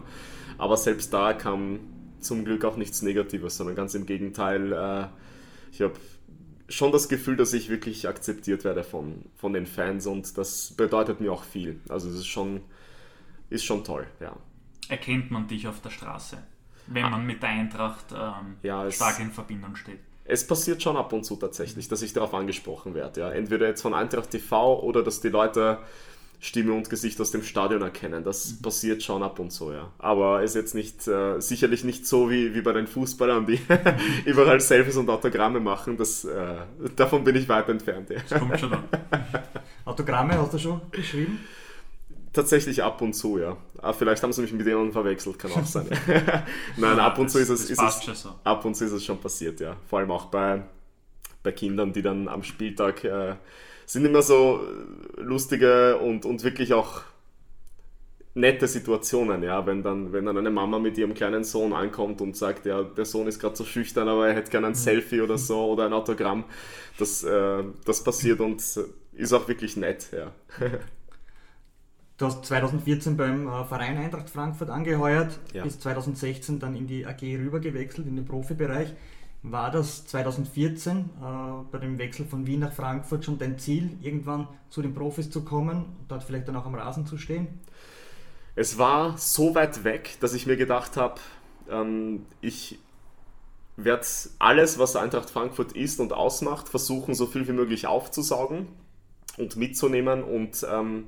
[0.60, 1.80] Aber selbst da kam
[2.20, 4.72] zum Glück auch nichts Negatives, sondern ganz im Gegenteil.
[4.72, 5.08] Äh,
[5.72, 5.93] ich habe
[6.70, 11.22] schon das Gefühl, dass ich wirklich akzeptiert werde von, von den Fans und das bedeutet
[11.22, 11.80] mir auch viel.
[11.89, 12.62] Also es ist schon,
[13.50, 14.36] ist schon toll, ja.
[14.89, 16.37] Erkennt man dich auf der Straße?
[16.87, 19.99] wenn man mit der Eintracht ähm, ja, stark in Verbindung steht.
[20.25, 23.21] Es passiert schon ab und zu tatsächlich, dass ich darauf angesprochen werde.
[23.21, 23.31] Ja.
[23.31, 25.79] Entweder jetzt von Eintracht TV oder dass die Leute
[26.39, 28.23] Stimme und Gesicht aus dem Stadion erkennen.
[28.23, 28.61] Das mhm.
[28.61, 29.91] passiert schon ab und zu, ja.
[29.97, 33.59] Aber ist jetzt nicht, äh, sicherlich nicht so wie, wie bei den Fußballern, die
[34.25, 35.97] überall Selfies und Autogramme machen.
[35.97, 36.57] Das, äh,
[36.95, 38.09] davon bin ich weit entfernt.
[38.09, 38.19] Ja.
[38.29, 38.83] Das kommt schon an.
[39.85, 41.39] Autogramme hast du schon geschrieben?
[42.38, 43.58] Tatsächlich ab und zu, ja.
[43.82, 45.88] Ah, vielleicht haben sie mich mit jemandem verwechselt, kann auch sein.
[46.78, 49.60] Nein, ab und zu ist es, ist es ab und zu ist es schon passiert,
[49.60, 49.76] ja.
[49.89, 50.62] Vor allem auch bei,
[51.41, 53.38] bei Kindern, die dann am Spieltag äh,
[53.88, 54.60] sind immer so
[55.15, 57.02] lustige und, und wirklich auch
[58.36, 62.38] nette Situationen, ja, wenn dann, wenn dann eine Mama mit ihrem kleinen Sohn ankommt und
[62.38, 64.76] sagt, ja, der Sohn ist gerade so schüchtern, aber er hätte gerne ein mhm.
[64.76, 66.43] Selfie oder so oder ein Autogramm.
[67.00, 70.32] Das, äh, das passiert und ist auch wirklich nett, ja.
[72.17, 75.63] Du hast 2014 beim äh, Verein Eintracht Frankfurt angeheuert, ja.
[75.63, 78.93] bis 2016 dann in die AG rübergewechselt, in den Profibereich.
[79.43, 81.03] War das 2014 äh,
[81.71, 85.45] bei dem Wechsel von Wien nach Frankfurt schon dein Ziel, irgendwann zu den Profis zu
[85.45, 87.47] kommen und dort vielleicht dann auch am Rasen zu stehen?
[88.56, 91.21] Es war so weit weg, dass ich mir gedacht habe,
[91.69, 92.80] ähm, ich
[93.75, 94.08] werde
[94.39, 98.67] alles, was Eintracht Frankfurt ist und ausmacht, versuchen, so viel wie möglich aufzusaugen
[99.38, 101.06] und mitzunehmen und ähm,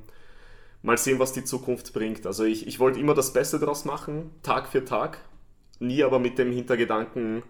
[0.82, 2.26] mal sehen, was die Zukunft bringt.
[2.26, 5.18] Also ich, ich wollte immer das Beste daraus machen, Tag für Tag,
[5.78, 7.42] nie aber mit dem Hintergedanken,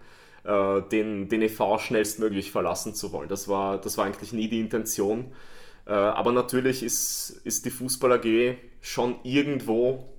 [0.43, 3.29] äh, den, den EV schnellstmöglich verlassen zu wollen.
[3.29, 5.31] Das war, das war eigentlich nie die Intention.
[5.85, 10.09] Äh, aber natürlich ist, ist die Fußball AG schon irgendwo,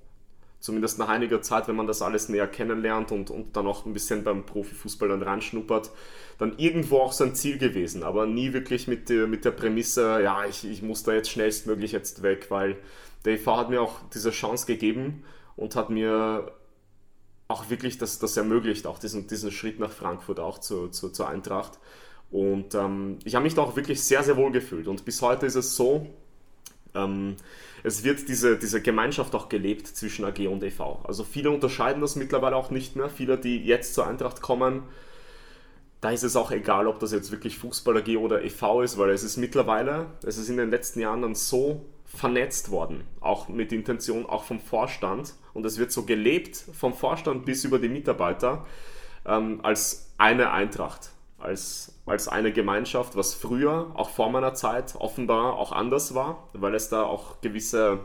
[0.59, 3.93] zumindest nach einiger Zeit, wenn man das alles näher kennenlernt und, und dann auch ein
[3.93, 5.91] bisschen beim Profifußball dann reinschnuppert,
[6.37, 10.45] dann irgendwo auch sein Ziel gewesen, aber nie wirklich mit der, mit der Prämisse, ja,
[10.45, 12.77] ich, ich muss da jetzt schnellstmöglich jetzt weg, weil
[13.25, 15.23] der EV hat mir auch diese Chance gegeben
[15.55, 16.51] und hat mir
[17.47, 21.29] auch wirklich das, das ermöglicht, auch diesen, diesen Schritt nach Frankfurt auch zu, zu, zur
[21.29, 21.79] Eintracht.
[22.31, 24.87] Und ähm, ich habe mich da auch wirklich sehr, sehr wohl gefühlt.
[24.87, 26.07] Und bis heute ist es so,
[26.95, 27.35] ähm,
[27.83, 31.03] es wird diese, diese Gemeinschaft auch gelebt zwischen AG und EV.
[31.03, 33.09] Also viele unterscheiden das mittlerweile auch nicht mehr.
[33.09, 34.83] Viele, die jetzt zur Eintracht kommen,
[36.01, 39.11] da ist es auch egal, ob das jetzt wirklich Fußball AG oder EV ist, weil
[39.11, 43.71] es ist mittlerweile, es ist in den letzten Jahren dann so vernetzt worden, auch mit
[43.71, 45.33] Intention, auch vom Vorstand.
[45.53, 48.65] Und es wird so gelebt, vom Vorstand bis über die Mitarbeiter,
[49.25, 55.55] ähm, als eine Eintracht, als, als eine Gemeinschaft, was früher, auch vor meiner Zeit, offenbar
[55.55, 57.99] auch anders war, weil es da auch gewisse,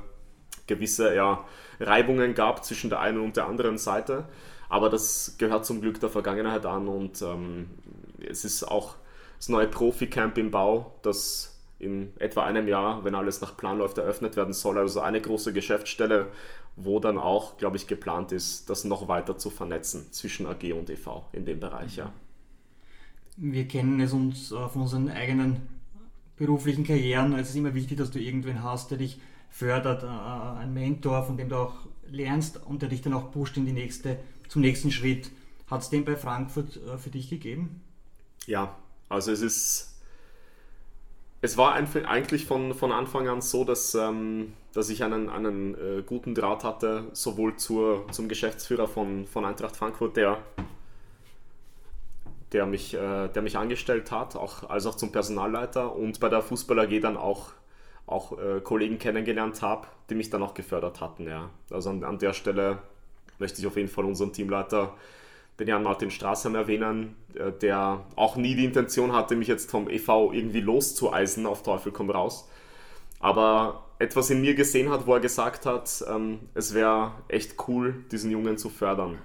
[0.66, 1.44] gewisse ja,
[1.78, 4.28] Reibungen gab zwischen der einen und der anderen Seite.
[4.70, 7.70] Aber das gehört zum Glück der Vergangenheit an und ähm,
[8.26, 8.96] es ist auch
[9.36, 13.98] das neue Profi-Camp im Bau, das in etwa einem Jahr, wenn alles nach Plan läuft,
[13.98, 14.78] eröffnet werden soll.
[14.78, 16.26] Also eine große Geschäftsstelle,
[16.76, 20.90] wo dann auch, glaube ich, geplant ist, das noch weiter zu vernetzen zwischen AG und
[20.90, 21.96] EV in dem Bereich.
[21.96, 22.12] Ja.
[23.36, 25.68] Wir kennen es uns von unseren eigenen
[26.36, 27.34] beruflichen Karrieren.
[27.34, 31.36] Es ist immer wichtig, dass du irgendwen hast, der dich fördert, äh, ein Mentor, von
[31.36, 31.74] dem du auch
[32.10, 35.30] lernst und der dich dann auch pusht in die nächste, zum nächsten Schritt.
[35.66, 37.82] Hat es den bei Frankfurt äh, für dich gegeben?
[38.46, 38.76] Ja,
[39.08, 39.87] also es ist
[41.40, 46.02] es war eigentlich von, von Anfang an so, dass, ähm, dass ich einen, einen äh,
[46.02, 50.38] guten Draht hatte, sowohl zur, zum Geschäftsführer von, von Eintracht Frankfurt, der,
[52.52, 56.42] der, mich, äh, der mich angestellt hat, auch, als auch zum Personalleiter und bei der
[56.42, 57.52] Fußball AG dann auch,
[58.06, 61.28] auch äh, Kollegen kennengelernt habe, die mich dann auch gefördert hatten.
[61.28, 61.50] Ja.
[61.70, 62.78] Also an, an der Stelle
[63.38, 64.94] möchte ich auf jeden Fall unseren Teamleiter
[65.58, 69.88] den Jan Martin Straßheim erwähnen, äh, der auch nie die Intention hatte, mich jetzt vom
[69.88, 72.48] EV irgendwie loszueisen, auf Teufel komm raus.
[73.20, 78.04] Aber etwas in mir gesehen hat, wo er gesagt hat, ähm, es wäre echt cool,
[78.12, 79.18] diesen Jungen zu fördern.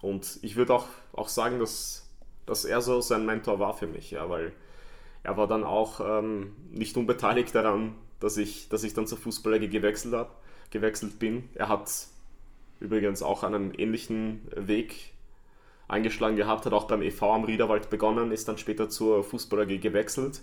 [0.00, 2.08] Und ich würde auch, auch sagen, dass,
[2.46, 4.52] dass er so sein Mentor war für mich, ja, weil
[5.24, 9.58] er war dann auch ähm, nicht unbeteiligt daran, dass ich, dass ich dann zur Fußballer
[9.58, 10.40] gewechselt, hab,
[10.70, 11.48] gewechselt bin.
[11.54, 11.90] Er hat
[12.78, 15.12] übrigens auch einen ähnlichen Weg
[15.88, 19.80] eingeschlagen gehabt, hat auch beim EV am Riederwald begonnen, ist dann später zur Fußball AG
[19.80, 20.42] gewechselt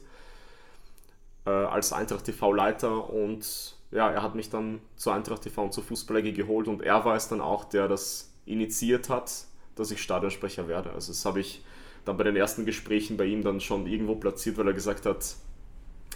[1.46, 5.84] äh, als Eintracht TV-Leiter und ja, er hat mich dann zur Eintracht TV und zur
[5.84, 10.02] Fußball AG geholt und er war es dann auch, der das initiiert hat, dass ich
[10.02, 10.92] Stadionsprecher werde.
[10.92, 11.64] Also das habe ich
[12.04, 15.36] dann bei den ersten Gesprächen bei ihm dann schon irgendwo platziert, weil er gesagt hat,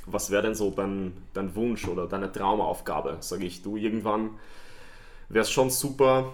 [0.06, 3.18] was wäre denn so dein, dein Wunsch oder deine Traumaufgabe?
[3.20, 4.32] Sage ich, du, irgendwann
[5.30, 6.34] wäre es schon super,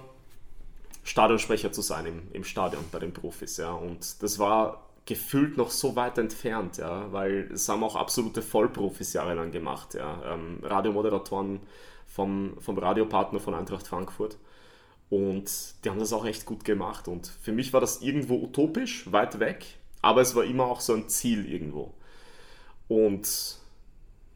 [1.06, 3.58] Stadionsprecher zu sein im, im Stadion bei den Profis.
[3.58, 3.72] Ja.
[3.72, 9.14] Und das war gefühlt noch so weit entfernt, ja, weil es haben auch absolute Vollprofis
[9.14, 9.94] jahrelang gemacht.
[9.94, 10.34] Ja.
[10.34, 11.62] Ähm, Radiomoderatoren
[12.08, 14.38] vom, vom Radiopartner von Eintracht Frankfurt.
[15.12, 15.46] Und
[15.84, 17.08] die haben das auch echt gut gemacht.
[17.08, 19.64] Und für mich war das irgendwo utopisch, weit weg,
[20.02, 21.94] aber es war immer auch so ein Ziel irgendwo.
[22.88, 23.60] Und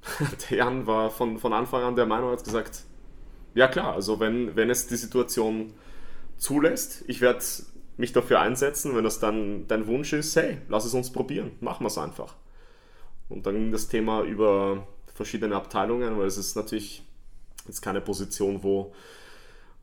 [0.51, 2.83] der Jan war von, von Anfang an der Meinung, hat gesagt,
[3.55, 5.73] ja klar, also wenn, wenn es die Situation
[6.39, 7.43] zulässt, ich werde
[7.97, 11.83] mich dafür einsetzen, wenn das dann dein Wunsch ist, hey, lass es uns probieren, machen
[11.83, 12.35] wir es einfach.
[13.27, 17.03] Und dann ging das Thema über verschiedene Abteilungen, weil es ist natürlich
[17.67, 18.93] jetzt keine Position, wo,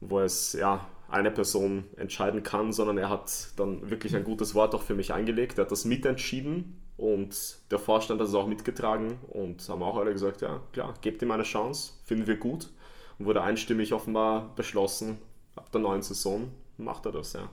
[0.01, 4.75] wo es ja eine Person entscheiden kann, sondern er hat dann wirklich ein gutes Wort
[4.75, 5.59] auch für mich eingelegt.
[5.59, 10.13] Er hat das mitentschieden und der Vorstand hat es auch mitgetragen und haben auch alle
[10.13, 12.71] gesagt, ja klar, gebt ihm eine Chance, finden wir gut.
[13.19, 15.19] Und wurde einstimmig offenbar beschlossen,
[15.57, 17.49] ab der neuen Saison macht er das, ja.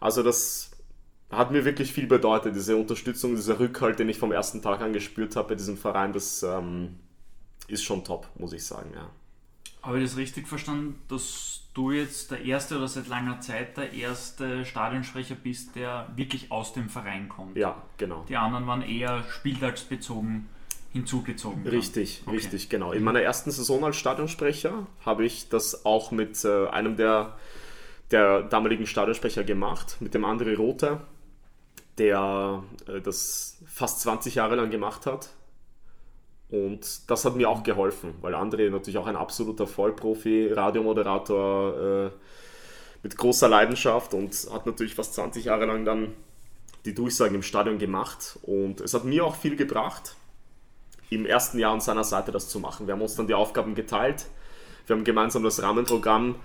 [0.00, 0.70] Also das
[1.30, 4.92] hat mir wirklich viel bedeutet, diese Unterstützung, dieser Rückhalt, den ich vom ersten Tag an
[4.92, 6.98] gespürt habe bei diesem Verein, das ähm,
[7.68, 9.10] ist schon top, muss ich sagen, ja.
[9.82, 13.92] Habe ich das richtig verstanden, dass du jetzt der erste oder seit langer Zeit der
[13.92, 17.56] erste Stadionsprecher bist, der wirklich aus dem Verein kommt?
[17.56, 18.24] Ja, genau.
[18.28, 20.48] Die anderen waren eher spieltagsbezogen
[20.92, 21.66] hinzugezogen.
[21.66, 22.36] Richtig, okay.
[22.36, 22.92] richtig, genau.
[22.92, 27.36] In meiner ersten Saison als Stadionsprecher habe ich das auch mit äh, einem der,
[28.10, 31.06] der damaligen Stadionsprecher gemacht, mit dem André Rother,
[31.98, 35.30] der äh, das fast 20 Jahre lang gemacht hat
[36.50, 42.10] und das hat mir auch geholfen, weil André natürlich auch ein absoluter Vollprofi, Radiomoderator äh,
[43.02, 46.12] mit großer Leidenschaft und hat natürlich fast 20 Jahre lang dann
[46.84, 48.38] die Durchsagen im Stadion gemacht.
[48.42, 50.16] Und es hat mir auch viel gebracht,
[51.10, 52.86] im ersten Jahr an seiner Seite das zu machen.
[52.86, 54.26] Wir haben uns dann die Aufgaben geteilt.
[54.86, 56.36] Wir haben gemeinsam das Rahmenprogramm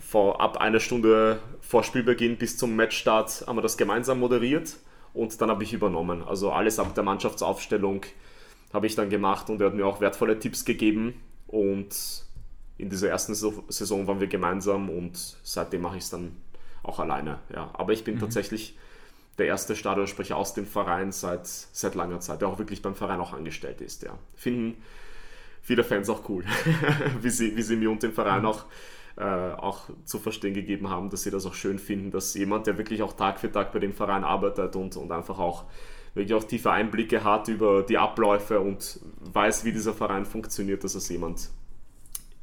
[0.00, 4.76] vor, ab einer Stunde vor Spielbeginn bis zum Matchstart haben wir das gemeinsam moderiert
[5.12, 6.22] und dann habe ich übernommen.
[6.22, 8.02] Also alles ab der Mannschaftsaufstellung
[8.72, 12.24] habe ich dann gemacht und er hat mir auch wertvolle Tipps gegeben und
[12.78, 16.36] in dieser ersten Saison waren wir gemeinsam und seitdem mache ich es dann
[16.82, 17.40] auch alleine.
[17.52, 17.70] Ja.
[17.74, 18.20] Aber ich bin mhm.
[18.20, 18.78] tatsächlich
[19.38, 23.20] der erste Stadionsprecher aus dem Verein seit, seit langer Zeit, der auch wirklich beim Verein
[23.20, 24.02] auch angestellt ist.
[24.02, 24.18] Ja.
[24.34, 24.82] Finden
[25.62, 26.44] viele Fans auch cool,
[27.20, 28.64] wie, sie, wie sie mir und dem Verein auch,
[29.16, 32.78] äh, auch zu verstehen gegeben haben, dass sie das auch schön finden, dass jemand, der
[32.78, 35.64] wirklich auch Tag für Tag bei dem Verein arbeitet und, und einfach auch
[36.14, 40.94] wirklich auch tiefe Einblicke hat über die Abläufe und weiß, wie dieser Verein funktioniert, dass
[40.94, 41.50] es jemand,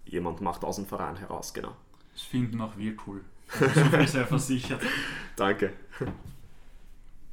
[0.05, 1.75] jemand macht aus dem Verein heraus, genau.
[2.13, 3.21] Das finden auch wir cool.
[3.49, 4.81] So viel sehr versichert.
[5.35, 5.73] Danke.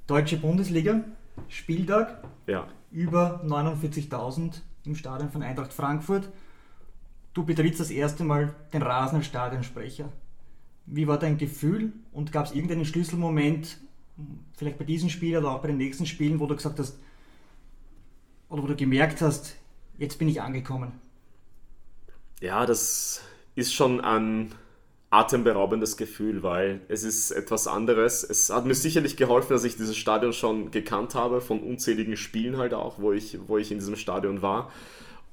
[0.07, 1.05] Deutsche Bundesliga,
[1.49, 2.67] Spieltag, ja.
[2.91, 6.29] über 49.000 im Stadion von Eintracht Frankfurt.
[7.35, 10.11] Du betrittst das erste Mal den Rasen als Stadionsprecher.
[10.87, 13.79] Wie war dein Gefühl und gab es irgendeinen Schlüsselmoment,
[14.57, 16.99] vielleicht bei diesem Spiel oder auch bei den nächsten Spielen, wo du gesagt hast,
[18.49, 19.57] oder wo du gemerkt hast,
[19.99, 20.93] jetzt bin ich angekommen?
[22.41, 23.23] Ja, das
[23.55, 24.53] ist schon ein
[25.13, 28.25] atemberaubendes Gefühl, weil es ist etwas anderes.
[28.25, 32.57] Es hat mir sicherlich geholfen, dass ich dieses Stadion schon gekannt habe, von unzähligen Spielen
[32.57, 34.73] halt auch, wo ich, wo ich in diesem Stadion war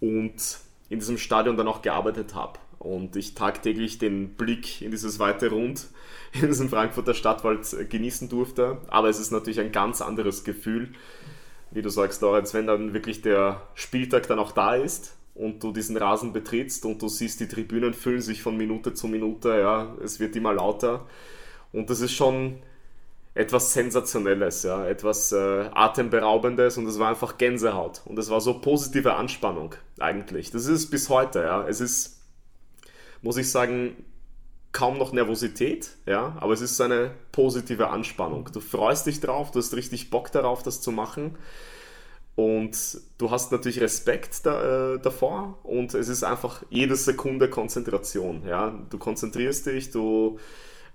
[0.02, 2.60] und in diesem Stadion dann auch gearbeitet habe.
[2.78, 5.88] Und ich tagtäglich den Blick in dieses weite Rund
[6.34, 8.80] in diesem Frankfurter Stadtwald genießen durfte.
[8.90, 10.90] Aber es ist natürlich ein ganz anderes Gefühl,
[11.72, 15.72] wie du sagst, Lorenz, wenn dann wirklich der Spieltag dann auch da ist und du
[15.72, 19.96] diesen Rasen betrittst und du siehst, die Tribünen füllen sich von Minute zu Minute, ja,
[20.04, 21.06] es wird immer lauter.
[21.72, 22.60] Und das ist schon
[23.36, 28.02] etwas Sensationelles, ja, etwas äh, Atemberaubendes und es war einfach Gänsehaut.
[28.06, 30.52] Und es war so positive Anspannung eigentlich.
[30.52, 31.66] Das ist es bis heute, ja.
[31.66, 32.22] Es ist,
[33.22, 33.96] muss ich sagen,
[34.74, 38.50] kaum noch Nervosität, ja, aber es ist eine positive Anspannung.
[38.52, 41.38] Du freust dich drauf, du hast richtig Bock darauf, das zu machen.
[42.40, 48.44] Und du hast natürlich Respekt da, äh, davor und es ist einfach jede Sekunde Konzentration.
[48.48, 48.80] Ja?
[48.90, 50.40] Du konzentrierst dich, du,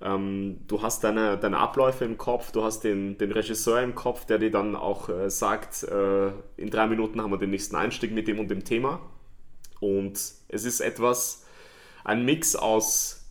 [0.00, 4.24] ähm, du hast deine, deine Abläufe im Kopf, du hast den, den Regisseur im Kopf,
[4.24, 8.12] der dir dann auch äh, sagt, äh, in drei Minuten haben wir den nächsten Einstieg
[8.12, 9.00] mit dem und dem Thema.
[9.80, 10.14] Und
[10.48, 11.44] es ist etwas,
[12.04, 13.26] ein Mix aus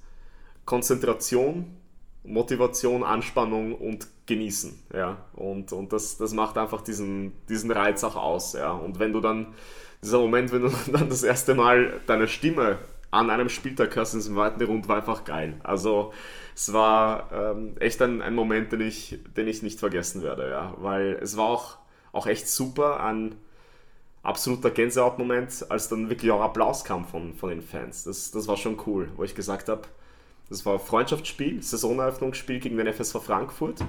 [0.65, 1.65] Konzentration,
[2.23, 4.79] Motivation, Anspannung und Genießen.
[4.93, 5.17] Ja?
[5.33, 8.53] Und, und das, das macht einfach diesen, diesen Reiz auch aus.
[8.53, 8.71] Ja?
[8.71, 9.53] Und wenn du dann,
[10.01, 12.79] dieser Moment, wenn du dann das erste Mal deine Stimme
[13.11, 15.59] an einem Spieltag hörst in diesem weiten Rund, war einfach geil.
[15.63, 16.13] Also
[16.55, 20.73] es war ähm, echt ein, ein Moment, den ich, den ich nicht vergessen werde, ja.
[20.77, 21.77] Weil es war auch,
[22.11, 23.35] auch echt super, ein
[24.23, 28.05] absoluter Gänsehautmoment, als dann wirklich auch Applaus kam von, von den Fans.
[28.05, 29.81] Das, das war schon cool, wo ich gesagt habe,
[30.53, 33.83] das war ein Freundschaftsspiel, Saisoneröffnungsspiel gegen den FSV Frankfurt.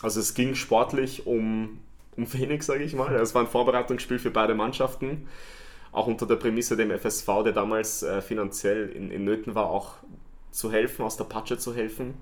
[0.00, 1.80] Also es ging sportlich um,
[2.16, 3.14] um Phoenix, sage ich mal.
[3.14, 5.28] Es war ein Vorbereitungsspiel für beide Mannschaften.
[5.92, 9.96] Auch unter der Prämisse, dem FSV, der damals äh, finanziell in, in Nöten war, auch
[10.50, 12.14] zu helfen, aus der Patsche zu helfen.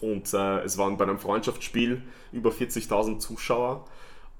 [0.00, 2.02] Und äh, es waren bei einem Freundschaftsspiel
[2.32, 3.84] über 40.000 Zuschauer.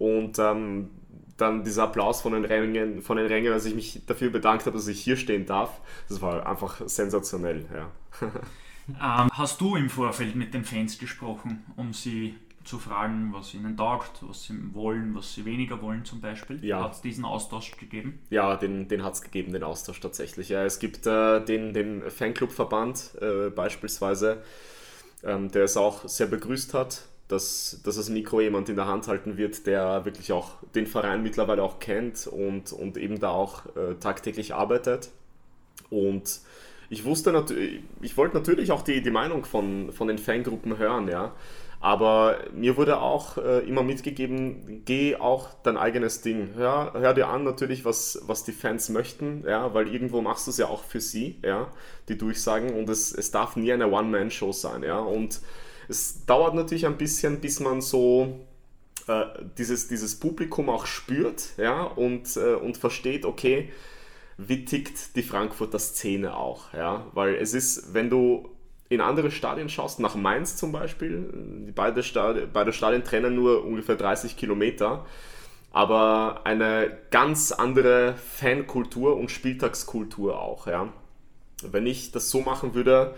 [0.00, 0.90] Und ähm,
[1.36, 4.76] dann dieser Applaus von den Rängen, von den Rängen, als ich mich dafür bedankt habe,
[4.76, 7.66] dass ich hier stehen darf, das war einfach sensationell.
[7.72, 7.90] Ja.
[9.22, 12.34] ähm, hast du im Vorfeld mit den Fans gesprochen, um sie
[12.66, 16.62] zu fragen, was ihnen taugt, was sie wollen, was sie weniger wollen zum Beispiel?
[16.64, 16.82] Ja.
[16.82, 18.18] Hat es diesen Austausch gegeben?
[18.28, 20.48] Ja, den, den hat es gegeben, den Austausch tatsächlich.
[20.48, 24.42] Ja, es gibt äh, den, den Fanclub-Verband äh, beispielsweise,
[25.22, 29.08] ähm, der es auch sehr begrüßt hat, dass, dass das Mikro jemand in der Hand
[29.08, 33.66] halten wird, der wirklich auch den Verein mittlerweile auch kennt und, und eben da auch
[33.76, 35.10] äh, tagtäglich arbeitet.
[35.90, 36.40] Und
[36.88, 41.08] ich wusste natürlich, ich wollte natürlich auch die, die Meinung von, von den Fangruppen hören,
[41.08, 41.34] ja.
[41.78, 46.54] Aber mir wurde auch äh, immer mitgegeben, geh auch dein eigenes Ding.
[46.56, 50.52] Hör, hör dir an natürlich, was, was die Fans möchten, ja, weil irgendwo machst du
[50.52, 51.68] es ja auch für sie, ja,
[52.08, 52.72] die Durchsagen.
[52.72, 54.98] Und es, es darf nie eine One-Man-Show sein, ja.
[54.98, 55.40] Und
[55.88, 58.40] es dauert natürlich ein bisschen, bis man so
[59.06, 59.24] äh,
[59.56, 63.70] dieses, dieses Publikum auch spürt ja, und, äh, und versteht, okay,
[64.38, 66.72] wie tickt die Frankfurter Szene auch.
[66.72, 67.06] Ja?
[67.12, 68.50] Weil es ist, wenn du
[68.88, 73.96] in andere Stadien schaust, nach Mainz zum Beispiel, beide, Stadien, beide Stadien trennen nur ungefähr
[73.96, 75.06] 30 Kilometer,
[75.72, 80.66] aber eine ganz andere Fankultur und Spieltagskultur auch.
[80.66, 80.92] Ja?
[81.62, 83.14] Wenn ich das so machen würde,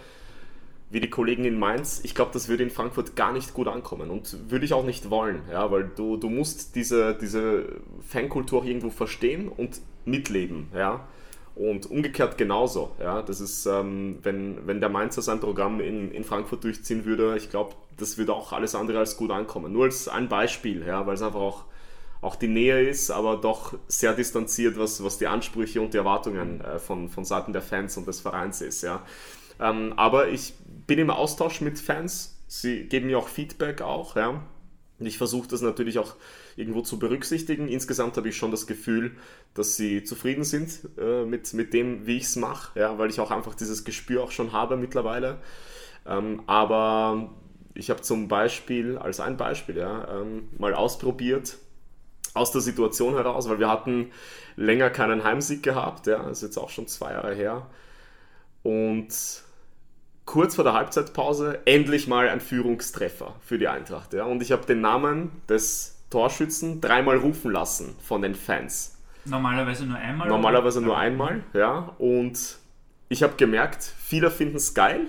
[0.90, 4.10] wie die Kollegen in Mainz, ich glaube, das würde in Frankfurt gar nicht gut ankommen
[4.10, 7.66] und würde ich auch nicht wollen, ja, weil du, du musst diese, diese
[8.00, 11.06] Fankultur irgendwo verstehen und mitleben, ja.
[11.54, 13.20] Und umgekehrt genauso, ja.
[13.20, 17.50] Das ist, ähm, wenn, wenn der Mainzer sein Programm in, in Frankfurt durchziehen würde, ich
[17.50, 19.72] glaube, das würde auch alles andere als gut ankommen.
[19.72, 21.64] Nur als ein Beispiel, ja, weil es einfach auch,
[22.20, 26.60] auch die Nähe ist, aber doch sehr distanziert, was, was die Ansprüche und die Erwartungen
[26.60, 29.02] äh, von, von Seiten der Fans und des Vereins ist, ja.
[29.60, 30.54] Ähm, aber ich
[30.86, 32.36] bin im Austausch mit Fans.
[32.46, 34.42] Sie geben mir auch Feedback auch, ja.
[35.00, 36.16] Ich versuche das natürlich auch
[36.56, 37.68] irgendwo zu berücksichtigen.
[37.68, 39.16] Insgesamt habe ich schon das Gefühl,
[39.54, 43.20] dass sie zufrieden sind äh, mit, mit dem, wie ich es mache, ja, weil ich
[43.20, 45.38] auch einfach dieses Gespür auch schon habe mittlerweile.
[46.04, 47.30] Ähm, aber
[47.74, 51.58] ich habe zum Beispiel, als ein Beispiel, ja, ähm, mal ausprobiert,
[52.34, 54.10] aus der Situation heraus, weil wir hatten
[54.56, 57.66] länger keinen Heimsieg gehabt, ja, ist jetzt auch schon zwei Jahre her.
[58.64, 59.08] Und
[60.28, 64.12] kurz vor der Halbzeitpause endlich mal ein Führungstreffer für die Eintracht.
[64.12, 64.24] Ja?
[64.24, 68.98] Und ich habe den Namen des Torschützen dreimal rufen lassen von den Fans.
[69.24, 70.28] Normalerweise nur einmal?
[70.28, 70.86] Normalerweise oder?
[70.86, 71.94] nur einmal, ja.
[71.96, 72.58] Und
[73.08, 75.06] ich habe gemerkt, viele finden es geil.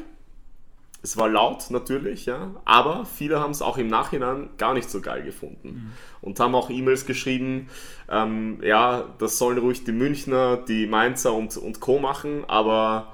[1.02, 5.02] Es war laut natürlich, ja, aber viele haben es auch im Nachhinein gar nicht so
[5.02, 5.92] geil gefunden mhm.
[6.22, 7.70] und haben auch E-Mails geschrieben,
[8.10, 12.00] ähm, ja, das sollen ruhig die Münchner, die Mainzer und, und Co.
[12.00, 13.14] machen, aber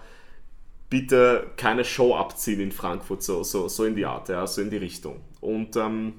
[0.96, 4.70] bitte keine Show abziehen in Frankfurt, so, so, so in die Art, ja, so in
[4.70, 5.20] die Richtung.
[5.42, 6.14] Und ähm,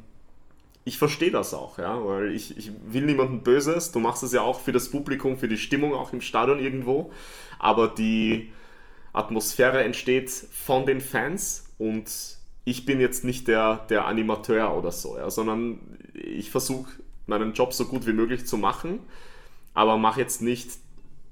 [0.85, 4.43] ich verstehe das auch, ja, weil ich, ich will niemandem Böses, du machst es ja
[4.43, 7.11] auch für das Publikum, für die Stimmung auch im Stadion irgendwo,
[7.59, 8.53] aber die
[9.14, 15.16] Atmosphäre entsteht von den Fans und ich bin jetzt nicht der, der Animateur oder so,
[15.16, 15.79] ja, sondern
[16.12, 16.93] ich versuche
[17.24, 19.01] meinen Job so gut wie möglich zu machen,
[19.72, 20.68] aber mache jetzt nicht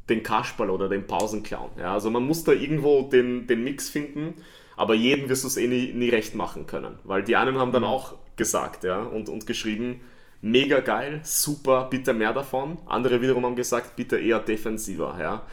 [0.08, 1.70] den Kasperl oder den Pausenclown.
[1.78, 4.34] Ja, also man muss da irgendwo den, den Mix finden,
[4.76, 6.98] aber jedem wirst du es eh nie, nie recht machen können.
[7.04, 7.88] Weil die einen haben dann mhm.
[7.88, 10.00] auch gesagt ja, und, und geschrieben,
[10.42, 12.78] mega geil, super, bitte mehr davon.
[12.86, 15.16] Andere wiederum haben gesagt, bitte eher defensiver.
[15.18, 15.46] Ja.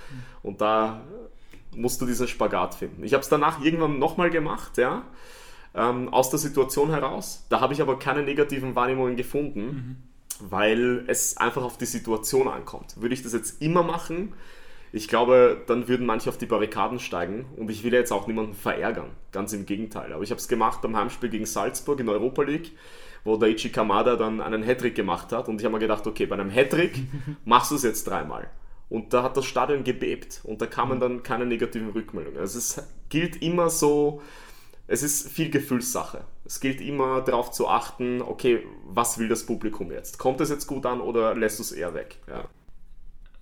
[0.44, 1.02] Und da
[1.74, 3.04] musst du diesen Spagat finden.
[3.04, 5.04] Ich habe es danach irgendwann nochmal gemacht, ja,
[5.74, 7.46] ähm, aus der Situation heraus.
[7.48, 9.66] Da habe ich aber keine negativen Wahrnehmungen gefunden.
[9.66, 10.11] Mhm
[10.50, 13.00] weil es einfach auf die Situation ankommt.
[13.02, 14.34] Würde ich das jetzt immer machen,
[14.94, 18.54] ich glaube, dann würden manche auf die Barrikaden steigen und ich will jetzt auch niemanden
[18.54, 19.12] verärgern.
[19.32, 20.12] Ganz im Gegenteil.
[20.12, 22.72] Aber ich habe es gemacht beim Heimspiel gegen Salzburg in der Europa League,
[23.24, 26.36] wo Daichi Kamada dann einen Hattrick gemacht hat und ich habe mir gedacht, okay, bei
[26.36, 27.00] einem Hattrick
[27.46, 28.50] machst du es jetzt dreimal.
[28.90, 32.40] Und da hat das Stadion gebebt und da kamen dann keine negativen Rückmeldungen.
[32.40, 34.22] Also es gilt immer so,
[34.92, 36.26] es ist viel Gefühlssache.
[36.44, 40.18] Es gilt immer darauf zu achten, okay, was will das Publikum jetzt?
[40.18, 42.18] Kommt es jetzt gut an oder lässt du es eher weg?
[42.28, 42.44] Ja.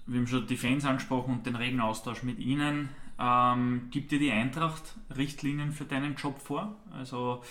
[0.06, 2.89] Wir haben schon die Fans angesprochen und den regen Austausch mit ihnen.
[3.20, 6.76] Ähm, gibt dir die Eintracht Richtlinien für deinen Job vor?
[6.91, 7.41] Also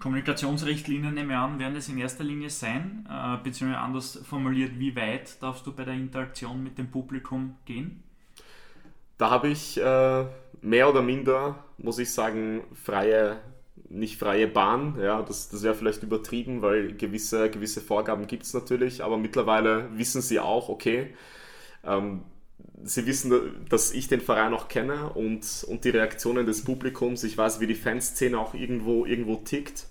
[0.00, 4.96] Kommunikationsrichtlinien, nehme ich an, werden es in erster Linie sein, äh, beziehungsweise anders formuliert, wie
[4.96, 8.02] weit darfst du bei der Interaktion mit dem Publikum gehen?
[9.16, 10.26] Da habe ich äh,
[10.62, 13.40] mehr oder minder, muss ich sagen, freie,
[13.88, 14.98] nicht freie Bahn.
[15.00, 19.88] Ja, das, das wäre vielleicht übertrieben, weil gewisse, gewisse Vorgaben gibt es natürlich, aber mittlerweile
[19.96, 21.14] wissen sie auch, okay,
[21.84, 22.22] ähm,
[22.82, 27.24] sie wissen, dass ich den Verein auch kenne und, und die Reaktionen des Publikums.
[27.24, 29.86] Ich weiß, wie die Fanszene auch irgendwo, irgendwo tickt.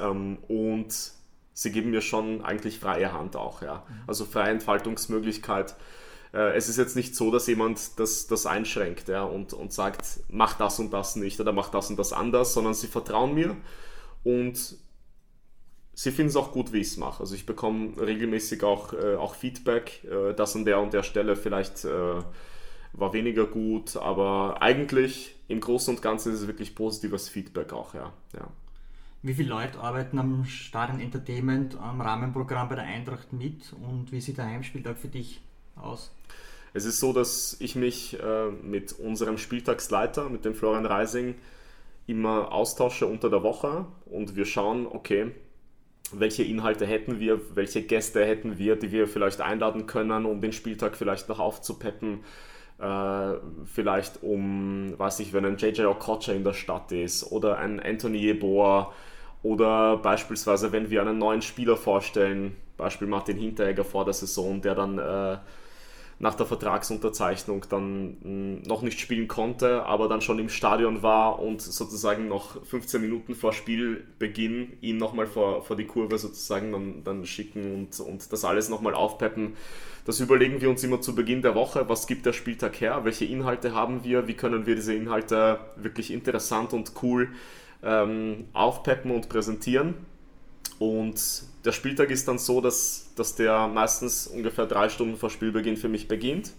[0.00, 1.12] Ähm, und
[1.52, 3.84] sie geben mir schon eigentlich freie Hand auch, ja.
[4.06, 5.76] Also freie Entfaltungsmöglichkeit.
[6.34, 10.20] Äh, es ist jetzt nicht so, dass jemand das, das einschränkt ja, und, und sagt,
[10.28, 13.56] mach das und das nicht oder mach das und das anders, sondern sie vertrauen mir
[14.24, 14.76] und
[15.94, 17.20] sie finden es auch gut, wie ich es mache.
[17.20, 21.36] Also ich bekomme regelmäßig auch, äh, auch Feedback, äh, das an der und der Stelle
[21.36, 22.20] vielleicht äh,
[22.92, 27.94] war weniger gut, aber eigentlich im Großen und Ganzen ist es wirklich positives Feedback auch,
[27.94, 28.12] ja.
[28.32, 28.48] ja.
[29.22, 34.20] Wie viele Leute arbeiten am Stadion Entertainment, am Rahmenprogramm bei der Eintracht mit und wie
[34.20, 35.40] sieht der Heimspieltag für dich
[35.76, 36.10] aus?
[36.72, 41.36] Es ist so, dass ich mich äh, mit unserem Spieltagsleiter, mit dem Florian Reising,
[42.06, 45.32] immer austausche unter der Woche und wir schauen, okay,
[46.12, 50.52] welche Inhalte hätten wir, welche Gäste hätten wir, die wir vielleicht einladen können, um den
[50.52, 52.20] Spieltag vielleicht noch aufzupeppen.
[52.78, 57.80] Äh, vielleicht um, weiß ich, wenn ein JJ Okocha in der Stadt ist oder ein
[57.80, 58.92] Anthony Yeboah
[59.42, 64.74] oder beispielsweise, wenn wir einen neuen Spieler vorstellen, Beispiel Martin Hinteregger vor der Saison, der
[64.74, 65.38] dann äh,
[66.18, 71.40] nach der Vertragsunterzeichnung dann hm, noch nicht spielen konnte, aber dann schon im Stadion war
[71.40, 77.04] und sozusagen noch 15 Minuten vor Spielbeginn ihn nochmal vor, vor die Kurve sozusagen dann,
[77.04, 79.54] dann schicken und, und das alles nochmal aufpeppen.
[80.04, 83.24] Das überlegen wir uns immer zu Beginn der Woche, was gibt der Spieltag her, welche
[83.24, 87.28] Inhalte haben wir, wie können wir diese Inhalte wirklich interessant und cool
[87.82, 89.94] ähm, aufpeppen und präsentieren.
[90.78, 95.76] Und der Spieltag ist dann so, dass, dass der meistens ungefähr drei Stunden vor Spielbeginn
[95.76, 96.52] für mich beginnt.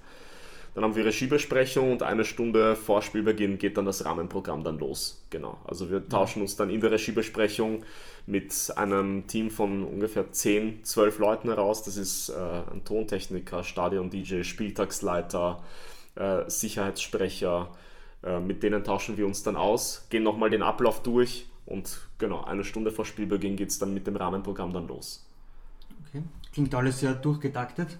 [0.74, 5.24] Dann haben wir Regiebesprechung und eine Stunde vor Spielbeginn geht dann das Rahmenprogramm dann los.
[5.30, 5.58] Genau.
[5.66, 7.84] Also wir tauschen uns dann in der Regiebesprechung
[8.28, 11.84] mit einem Team von ungefähr 10, 12 Leuten heraus.
[11.84, 15.64] Das ist äh, ein Tontechniker, Stadion-DJ, Spieltagsleiter,
[16.16, 17.70] äh, Sicherheitssprecher.
[18.26, 22.44] Äh, mit denen tauschen wir uns dann aus, gehen nochmal den Ablauf durch und genau,
[22.44, 25.26] eine Stunde vor Spielbeginn geht es dann mit dem Rahmenprogramm dann los.
[26.08, 26.24] Okay.
[26.56, 27.98] Klingt alles sehr durchgetaktet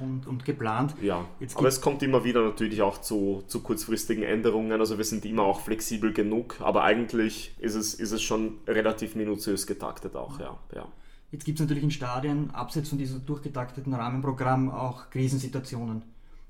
[0.00, 0.94] und, und geplant.
[1.02, 4.80] Ja, aber es kommt immer wieder natürlich auch zu, zu kurzfristigen Änderungen.
[4.80, 9.14] Also wir sind immer auch flexibel genug, aber eigentlich ist es, ist es schon relativ
[9.16, 10.56] minutiös getaktet auch, ja.
[10.74, 10.88] ja.
[11.30, 16.02] Jetzt gibt es natürlich in Stadien, abseits von diesem durchgetakteten Rahmenprogramm, auch Krisensituationen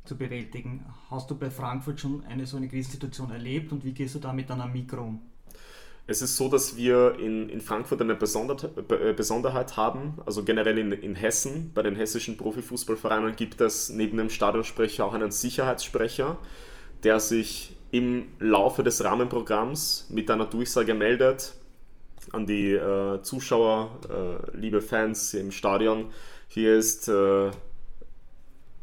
[0.04, 0.84] zu bewältigen.
[1.10, 4.50] Hast du bei Frankfurt schon eine so eine Krisensituation erlebt und wie gehst du damit
[4.50, 5.20] dann am Mikro um?
[6.06, 10.92] Es ist so, dass wir in, in Frankfurt eine äh, Besonderheit haben, also generell in,
[10.92, 16.36] in Hessen, bei den hessischen Profifußballvereinen gibt es neben dem Stadionsprecher auch einen Sicherheitssprecher,
[17.04, 21.54] der sich im Laufe des Rahmenprogramms mit einer Durchsage meldet
[22.32, 26.10] an die äh, Zuschauer, äh, liebe Fans im Stadion.
[26.48, 27.50] Hier ist äh,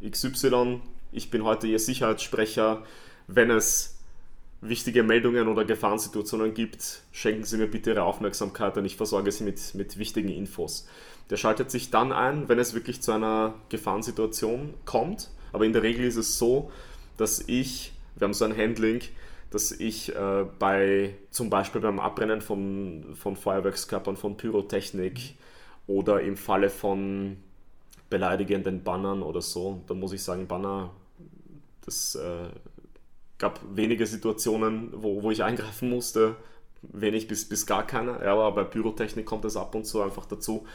[0.08, 2.84] XY, ich bin heute Ihr Sicherheitssprecher.
[3.28, 4.01] Wenn es
[4.62, 9.44] wichtige Meldungen oder Gefahrensituationen gibt, schenken Sie mir bitte Ihre Aufmerksamkeit und ich versorge Sie
[9.44, 10.88] mit, mit wichtigen Infos.
[11.30, 15.30] Der schaltet sich dann ein, wenn es wirklich zu einer Gefahrensituation kommt.
[15.52, 16.72] Aber in der Regel ist es so,
[17.18, 19.02] dass ich, wir haben so ein Handling,
[19.50, 25.36] dass ich äh, bei zum Beispiel beim Abbrennen von, von Feuerwerkskörpern, von Pyrotechnik
[25.88, 27.38] oder im Falle von
[28.10, 30.92] beleidigenden Bannern oder so, da muss ich sagen, Banner,
[31.86, 32.50] das äh,
[33.42, 36.36] gab wenige Situationen, wo, wo ich eingreifen musste,
[36.84, 38.24] wenig bis, bis gar keine.
[38.24, 40.66] Ja, aber bei Pyrotechnik kommt es ab und zu einfach dazu,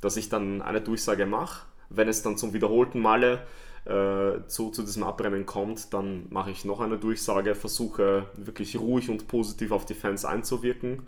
[0.00, 1.66] dass ich dann eine Durchsage mache.
[1.90, 3.46] Wenn es dann zum wiederholten Male
[3.84, 9.10] äh, zu, zu diesem Abrennen kommt, dann mache ich noch eine Durchsage, versuche wirklich ruhig
[9.10, 11.02] und positiv auf die Fans einzuwirken.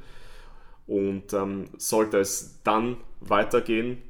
[0.88, 4.02] Und ähm, sollte es dann weitergehen,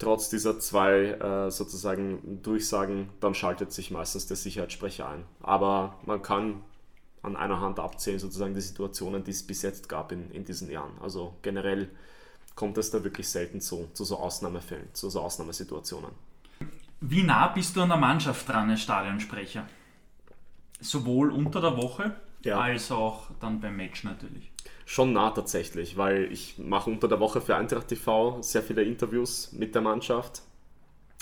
[0.00, 5.24] trotz dieser zwei äh, sozusagen Durchsagen, dann schaltet sich meistens der Sicherheitssprecher ein.
[5.40, 6.62] Aber man kann
[7.22, 10.70] an einer Hand abzählen, sozusagen die Situationen, die es bis jetzt gab in, in diesen
[10.70, 10.92] Jahren.
[11.00, 11.90] Also generell
[12.56, 16.10] kommt es da wirklich selten zu, zu so Ausnahmefällen, zu so Ausnahmesituationen.
[17.02, 19.68] Wie nah bist du an der Mannschaft dran als Stadionsprecher?
[20.80, 22.58] Sowohl unter der Woche ja.
[22.58, 24.50] als auch dann beim Match natürlich
[24.90, 29.52] schon nah tatsächlich, weil ich mache unter der Woche für Eintracht TV sehr viele Interviews
[29.52, 30.42] mit der Mannschaft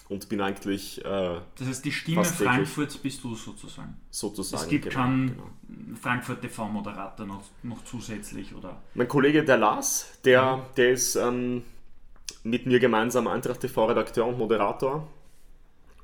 [0.08, 1.04] und bin eigentlich.
[1.04, 3.94] Äh, das heißt, die Stimme Frankfurts bist du sozusagen.
[4.10, 4.62] Sozusagen.
[4.62, 5.98] Es gibt genau, schon genau.
[6.00, 8.80] Frankfurt TV-Moderator noch, noch zusätzlich, oder?
[8.94, 11.62] Mein Kollege, der Lars, der, der ist ähm,
[12.44, 15.06] mit mir gemeinsam Eintracht TV-Redakteur und Moderator.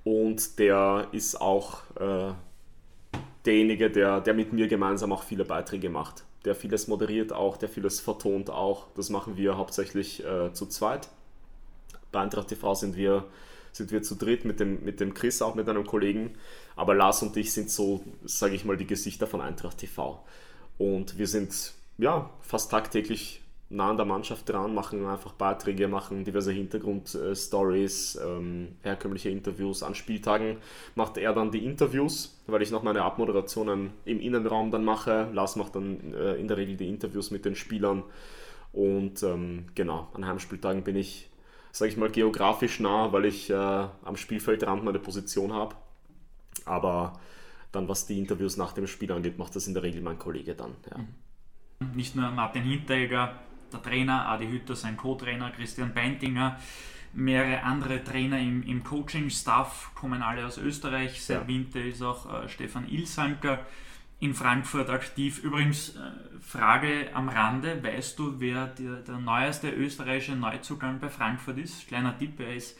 [0.04, 2.34] Und der ist auch äh,
[3.46, 6.24] derjenige, der, der mit mir gemeinsam auch viele Beiträge macht.
[6.44, 8.86] Der vieles moderiert auch, der vieles vertont auch.
[8.96, 11.08] Das machen wir hauptsächlich äh, zu zweit.
[12.12, 13.24] Bei Eintracht TV sind wir
[13.76, 16.34] sind wir zu dritt mit dem, mit dem Chris, auch mit einem Kollegen.
[16.76, 20.22] Aber Lars und ich sind so, sage ich mal, die Gesichter von Eintracht TV.
[20.78, 23.40] Und wir sind ja fast tagtäglich
[23.74, 29.82] nah an der Mannschaft dran, machen einfach Beiträge, machen diverse Hintergrundstories, ähm, herkömmliche Interviews.
[29.82, 30.56] An Spieltagen
[30.94, 35.28] macht er dann die Interviews, weil ich noch meine Abmoderationen im Innenraum dann mache.
[35.32, 38.02] Lars macht dann äh, in der Regel die Interviews mit den Spielern.
[38.72, 41.30] Und ähm, genau, an Heimspieltagen bin ich
[41.74, 45.74] sage ich mal, geografisch nah, weil ich äh, am Spielfeldrand meine Position habe.
[46.64, 47.18] Aber
[47.72, 50.54] dann, was die Interviews nach dem Spiel angeht, macht das in der Regel mein Kollege
[50.54, 50.76] dann.
[50.88, 50.98] Ja.
[50.98, 51.96] Mhm.
[51.96, 53.40] Nicht nur Martin Hinteregger,
[53.74, 56.58] der Trainer, Adi Hütter, sein Co-Trainer, Christian Beintinger,
[57.12, 61.22] mehrere andere Trainer im, im Coaching-Staff kommen alle aus Österreich.
[61.22, 61.48] Seit ja.
[61.48, 63.60] Winter ist auch äh, Stefan Ilsanker
[64.20, 65.42] in Frankfurt aktiv.
[65.42, 66.00] Übrigens, äh,
[66.40, 71.86] Frage am Rande, weißt du, wer der, der neueste österreichische Neuzugang bei Frankfurt ist?
[71.88, 72.76] Kleiner Tipp, er ist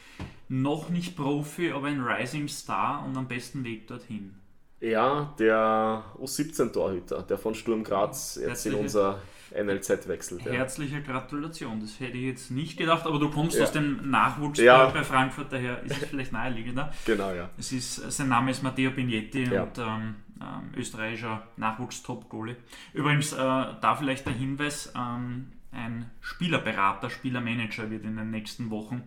[0.47, 4.35] noch nicht Profi, aber ein Rising Star und am besten Weg dorthin.
[4.81, 9.19] Ja, der U17-Torhüter, der von Sturm Graz jetzt in unser
[9.63, 10.45] NLZ wechselt.
[10.45, 10.51] Ja.
[10.51, 13.63] Herzliche Gratulation, das hätte ich jetzt nicht gedacht, aber du kommst ja.
[13.63, 14.87] aus dem Nachwuchs ja.
[14.87, 16.93] bei Frankfurt, daher ist es vielleicht naheliegender.
[17.05, 17.49] Genau, ja.
[17.57, 22.55] Es ist, sein Name ist Matteo Bignetti und ähm, ähm, österreichischer Nachwuchs-Top-Goalie.
[22.93, 29.03] Übrigens äh, da vielleicht der Hinweis, ähm, ein Spielerberater, Spielermanager wird in den nächsten Wochen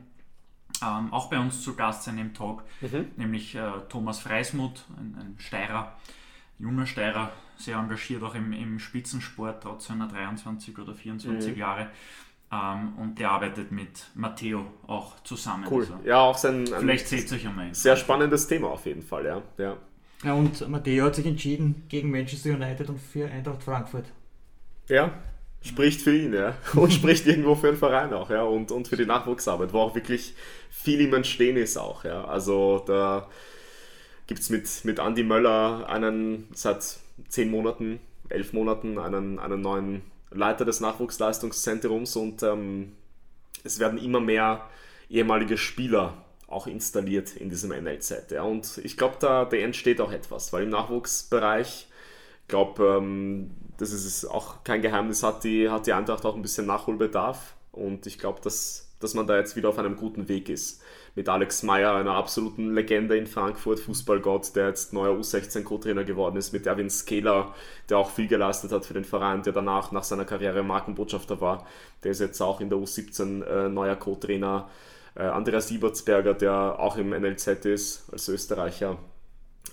[0.82, 3.07] ähm, auch bei uns zu Gast sein im Talk, mhm.
[3.16, 5.96] nämlich äh, Thomas Freismuth, ein, ein Steirer,
[6.59, 11.59] junger Steirer, sehr engagiert auch im, im Spitzensport, trotz seiner 23 oder 24 mhm.
[11.59, 11.91] Jahre.
[12.51, 15.67] Um, und der arbeitet mit Matteo auch zusammen.
[15.71, 15.83] Cool.
[15.83, 16.67] Also, ja, auch sein.
[16.67, 17.75] Vielleicht seht ihr euch einmal.
[17.75, 19.43] Sehr spannendes Thema auf jeden Fall, ja.
[19.59, 19.77] ja.
[20.25, 24.07] Ja, und Matteo hat sich entschieden gegen Manchester United und für Eintracht Frankfurt.
[24.89, 25.13] Ja,
[25.61, 26.55] spricht für ihn, ja.
[26.75, 28.43] Und spricht irgendwo für den Verein auch, ja.
[28.43, 30.35] Und, und für die Nachwuchsarbeit, wo auch wirklich
[30.71, 32.25] viel im Entstehen ist auch, ja.
[32.25, 33.29] Also da
[34.29, 36.99] gibt es mit, mit Andy Möller einen seit
[37.29, 37.99] zehn Monaten,
[38.29, 42.93] elf Monaten einen, einen neuen Leiter des Nachwuchsleistungszentrums und ähm,
[43.64, 44.68] es werden immer mehr
[45.11, 48.31] ehemalige Spieler auch installiert in diesem NLZ.
[48.31, 48.43] Ja.
[48.43, 51.89] Und ich glaube, da, da entsteht auch etwas, weil im Nachwuchsbereich,
[52.43, 56.43] ich glaube, ähm, das ist auch kein Geheimnis, hat die, hat die Eintracht auch ein
[56.43, 57.55] bisschen Nachholbedarf.
[57.72, 60.83] Und ich glaube, dass, dass man da jetzt wieder auf einem guten Weg ist.
[61.19, 66.53] Mit Alex Meyer, einer absoluten Legende in Frankfurt, Fußballgott, der jetzt neuer U16-Co-Trainer geworden ist,
[66.53, 67.57] mit Erwin Skeler,
[67.89, 71.66] der auch viel geleistet hat für den Verein, der danach nach seiner Karriere Markenbotschafter war.
[72.05, 74.69] Der ist jetzt auch in der U17 äh, neuer Co-Trainer
[75.16, 78.97] äh, Andreas Siebertsberger, der auch im NLZ ist, als Österreicher.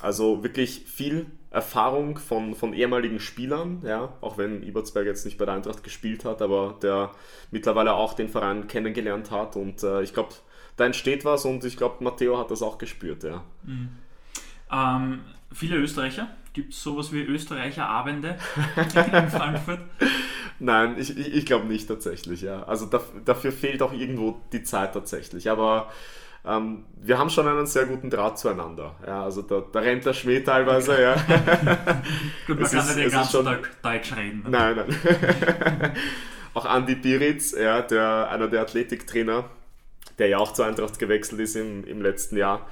[0.02, 5.46] Also wirklich viel Erfahrung von, von ehemaligen Spielern, ja, auch wenn Ibertsberger jetzt nicht bei
[5.46, 7.12] der Eintracht gespielt hat, aber der
[7.52, 10.34] mittlerweile auch den Verein kennengelernt hat und äh, ich glaube,
[10.78, 13.44] da entsteht was und ich glaube, Matteo hat das auch gespürt, ja.
[13.64, 13.90] Mhm.
[14.72, 15.22] Ähm,
[15.54, 18.38] viele Österreicher, gibt es sowas wie Österreicher Abende
[18.76, 19.80] in Frankfurt?
[20.60, 22.64] Nein, ich, ich, ich glaube nicht tatsächlich, ja.
[22.64, 25.50] Also da, dafür fehlt auch irgendwo die Zeit tatsächlich.
[25.50, 25.92] Aber
[26.46, 28.96] ähm, wir haben schon einen sehr guten Draht zueinander.
[29.06, 31.16] Ja, also da, da rennt der Schmäh teilweise, ja.
[32.48, 34.44] Gut, man es kann ist, nicht den ganzen schon, Tag Deutsch reden.
[34.44, 34.50] Ne?
[34.50, 35.92] Nein, nein.
[36.54, 39.46] auch Andi Biritz, ja, der, einer der Athletiktrainer,
[40.18, 42.68] der ja auch zur Eintracht gewechselt ist im, im letzten Jahr,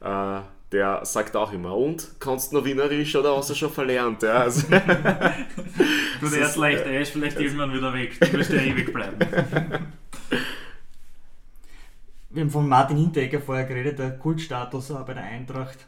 [0.00, 0.40] äh,
[0.72, 4.22] der sagt auch immer, und kannst du noch Wienerisch oder hast du schon verlernt?
[4.22, 8.60] Ja, also du, der ist leicht, er ist vielleicht irgendwann wieder weg, du wirst ja
[8.60, 9.18] ewig bleiben.
[12.30, 15.86] Wir haben von Martin Hinteregger vorher geredet, der Kultstatus bei der Eintracht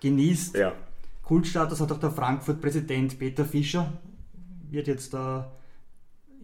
[0.00, 0.56] genießt.
[0.56, 0.74] Ja.
[1.22, 3.90] Kultstatus hat auch der Frankfurt-Präsident Peter Fischer,
[4.70, 5.50] wird jetzt da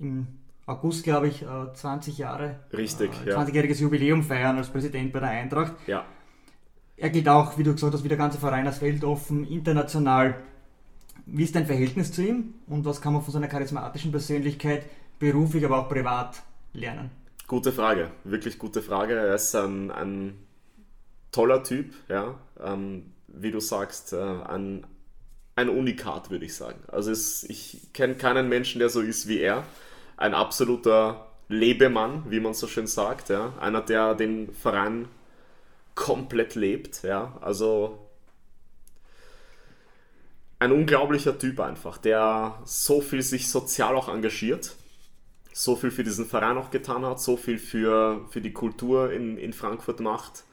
[0.00, 0.37] im
[0.68, 5.30] August, glaube ich, 20 äh, Jahre, Richtig, äh, 20-jähriges Jubiläum feiern als Präsident bei der
[5.30, 5.72] Eintracht.
[5.86, 6.04] Ja.
[6.96, 10.42] Er geht auch, wie du gesagt hast, wie der ganze Verein als weltoffen, international.
[11.24, 14.84] Wie ist dein Verhältnis zu ihm und was kann man von seiner charismatischen Persönlichkeit
[15.18, 16.42] beruflich, aber auch privat
[16.74, 17.10] lernen?
[17.46, 19.14] Gute Frage, wirklich gute Frage.
[19.14, 20.34] Er ist ein, ein
[21.32, 22.34] toller Typ, ja.
[22.62, 24.86] Ähm, wie du sagst, äh, ein,
[25.56, 26.80] ein Unikat, würde ich sagen.
[26.88, 29.64] Also es, ich kenne keinen Menschen, der so ist wie er.
[30.18, 33.54] Ein absoluter Lebemann, wie man so schön sagt, ja.
[33.58, 35.08] Einer, der den Verein
[35.94, 37.02] komplett lebt.
[37.02, 37.98] Ja, also
[40.58, 44.74] ein unglaublicher Typ einfach, der so viel sich sozial auch engagiert,
[45.52, 49.38] so viel für diesen Verein auch getan hat, so viel für, für die Kultur in,
[49.38, 50.44] in Frankfurt macht,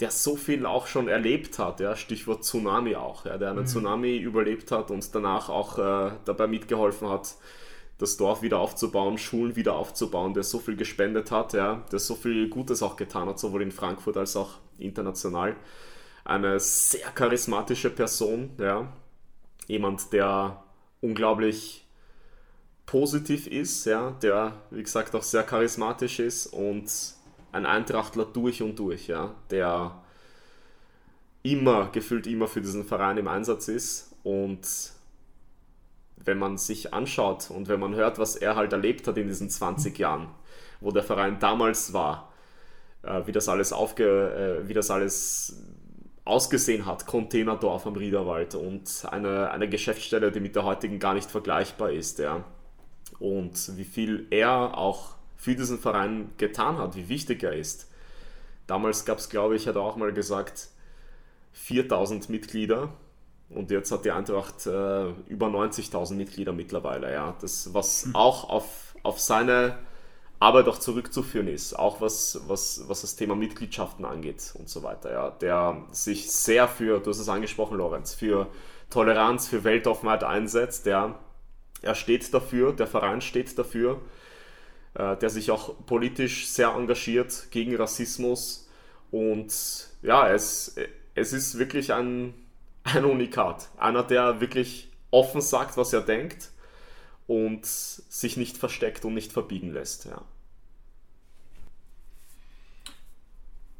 [0.00, 3.66] der so viel auch schon erlebt hat, ja, Stichwort Tsunami auch, ja, der einen mhm.
[3.66, 7.34] Tsunami überlebt hat und danach auch äh, dabei mitgeholfen hat,
[7.98, 12.14] das Dorf wieder aufzubauen, Schulen wieder aufzubauen, der so viel gespendet hat, ja, der so
[12.14, 15.56] viel Gutes auch getan hat, sowohl in Frankfurt als auch international.
[16.24, 18.92] Eine sehr charismatische Person, ja,
[19.66, 20.64] jemand, der
[21.00, 21.86] unglaublich
[22.86, 26.90] positiv ist, ja, der, wie gesagt, auch sehr charismatisch ist und
[27.52, 30.02] ein Eintrachtler durch und durch, ja, der
[31.42, 34.60] immer, gefühlt immer für diesen Verein im Einsatz ist und
[36.24, 39.50] wenn man sich anschaut und wenn man hört, was er halt erlebt hat in diesen
[39.50, 40.28] 20 Jahren,
[40.80, 42.32] wo der Verein damals war,
[43.02, 45.62] äh, wie das alles aufge, äh, wie das alles
[46.24, 51.30] ausgesehen hat, Containerdorf am Riederwald und eine, eine Geschäftsstelle, die mit der heutigen gar nicht
[51.30, 52.44] vergleichbar ist, ja.
[53.18, 57.90] Und wie viel er auch für diesen Verein getan hat, wie wichtig er ist.
[58.66, 60.70] Damals gab es, glaube ich, hat er auch mal gesagt,
[61.52, 62.92] 4000 Mitglieder
[63.50, 67.12] und jetzt hat die Eintracht äh, über 90.000 Mitglieder mittlerweile.
[67.12, 67.36] Ja.
[67.40, 68.16] Das, was mhm.
[68.16, 69.78] auch auf, auf seine
[70.40, 75.12] Arbeit auch zurückzuführen ist, auch was, was, was das Thema Mitgliedschaften angeht und so weiter.
[75.12, 75.30] Ja.
[75.30, 78.48] Der sich sehr für, du hast es angesprochen, Lorenz, für
[78.90, 80.86] Toleranz, für Weltoffenheit einsetzt.
[80.86, 81.18] Der,
[81.82, 84.00] er steht dafür, der Verein steht dafür,
[84.94, 88.68] äh, der sich auch politisch sehr engagiert gegen Rassismus.
[89.10, 90.76] Und ja, es,
[91.14, 92.34] es ist wirklich ein
[92.84, 93.68] ein Unikat.
[93.78, 96.50] Einer, der wirklich offen sagt, was er denkt
[97.26, 100.04] und sich nicht versteckt und nicht verbiegen lässt.
[100.04, 100.22] Ja.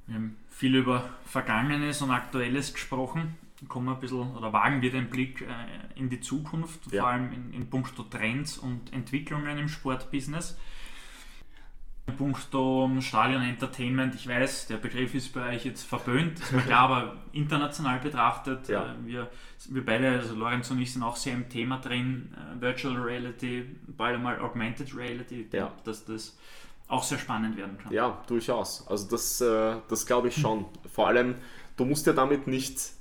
[0.06, 3.36] Wir haben viel über Vergangenes und Aktuelles gesprochen.
[3.68, 7.02] Kommen wir ein bisschen oder wagen wir den Blick äh, in die Zukunft, ja.
[7.02, 10.58] vor allem in, in puncto Trends und Entwicklungen im Sportbusiness.
[12.12, 16.90] Punkto Stadion Entertainment, ich weiß, der Begriff ist bei euch jetzt verböhnt, ist mir klar,
[16.90, 18.92] aber international betrachtet, ja.
[18.92, 19.30] äh, wir,
[19.70, 23.64] wir beide, also Lorenz und ich, sind auch sehr im Thema drin, äh, Virtual Reality,
[23.86, 25.72] bald einmal Augmented Reality, ja.
[25.84, 26.36] dass das
[26.88, 27.92] auch sehr spannend werden kann.
[27.92, 28.86] Ja, durchaus.
[28.86, 30.66] Also das, äh, das glaube ich schon.
[30.92, 31.36] Vor allem,
[31.76, 32.92] du musst ja damit nicht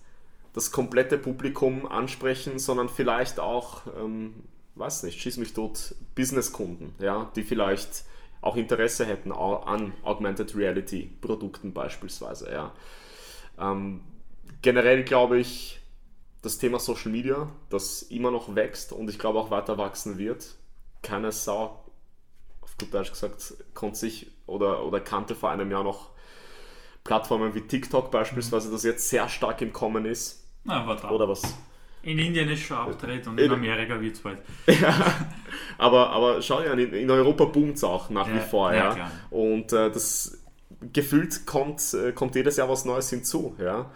[0.53, 4.33] das komplette Publikum ansprechen, sondern vielleicht auch, ähm,
[4.75, 8.05] weiß nicht, schieß mich tot, Businesskunden, ja, die vielleicht
[8.43, 12.51] auch Interesse hätten an Augmented Reality Produkten beispielsweise.
[12.51, 12.73] Ja.
[13.57, 14.01] Ähm,
[14.61, 15.79] generell glaube ich,
[16.41, 20.55] das Thema Social Media, das immer noch wächst und ich glaube auch weiter wachsen wird.
[21.01, 21.85] Keine Sau,
[22.61, 26.09] auf gut Deutsch gesagt, konnte sich oder, oder kannte vor einem Jahr noch
[27.03, 30.45] Plattformen wie TikTok beispielsweise, das jetzt sehr stark im Kommen ist.
[30.65, 31.41] Na, oder was
[32.03, 34.39] in Indien ist schon abgedreht und in, Amerika wird es bald.
[34.67, 35.27] ja,
[35.77, 38.73] aber, aber schau ja, in, in Europa boomt es auch nach ja, wie vor.
[38.73, 39.11] Ja, ja.
[39.29, 40.37] Und äh, das
[40.91, 43.55] gefühlt kommt, äh, kommt jedes Jahr was Neues hinzu.
[43.57, 43.89] Ja.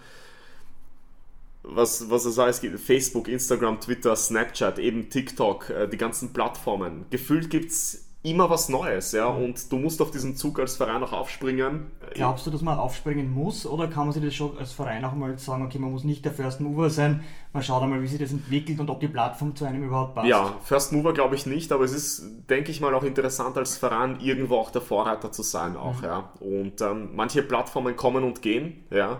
[1.64, 7.06] Was, was es heißt, Facebook, Instagram, Twitter, Snapchat, eben TikTok, äh, die ganzen Plattformen.
[7.10, 11.04] Gefühlt gibt es immer was Neues, ja, und du musst auf diesen Zug als Verein
[11.04, 11.92] auch aufspringen.
[12.14, 15.14] Glaubst du, dass man aufspringen muss oder kann man sich das schon als Verein auch
[15.14, 18.20] mal sagen, okay, man muss nicht der First Mover sein, man schaut einmal, wie sich
[18.20, 20.28] das entwickelt und ob die Plattform zu einem überhaupt passt?
[20.28, 23.78] Ja, First Mover glaube ich nicht, aber es ist, denke ich mal, auch interessant als
[23.78, 26.04] Verein irgendwo auch der Vorreiter zu sein auch, mhm.
[26.04, 26.32] ja.
[26.40, 29.20] Und ähm, manche Plattformen kommen und gehen, ja.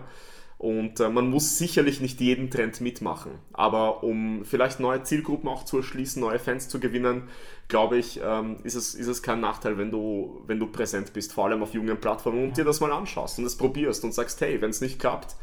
[0.58, 3.30] Und äh, man muss sicherlich nicht jeden Trend mitmachen.
[3.52, 7.28] Aber um vielleicht neue Zielgruppen auch zu erschließen, neue Fans zu gewinnen,
[7.68, 11.32] glaube ich, ähm, ist, es, ist es kein Nachteil, wenn du, wenn du präsent bist,
[11.32, 14.40] vor allem auf jungen Plattformen und dir das mal anschaust und es probierst und sagst,
[14.40, 15.36] hey, wenn es nicht klappt,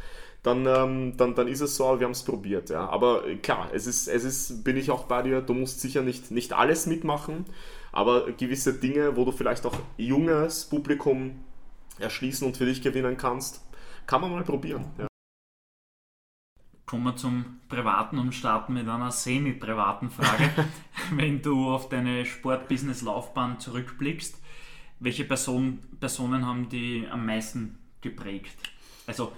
[0.43, 2.70] dann, ähm, dann, dann ist es so, wir haben es probiert.
[2.70, 2.89] Ja.
[2.89, 6.01] Aber äh, klar, es ist, es ist, bin ich auch bei dir, du musst sicher
[6.01, 7.45] nicht, nicht alles mitmachen,
[7.93, 11.39] aber gewisse Dinge, wo du vielleicht auch junges Publikum
[11.99, 13.61] erschließen und für dich gewinnen kannst,
[14.05, 14.85] kann man mal probieren.
[14.97, 15.07] Ja.
[16.85, 20.51] Kommen wir zum Privaten und starten mit einer semi-privaten Frage.
[21.11, 24.39] Wenn du auf deine Sport-Business-Laufbahn zurückblickst,
[24.99, 28.57] welche Person, Personen haben die am meisten geprägt?
[29.07, 29.31] Also,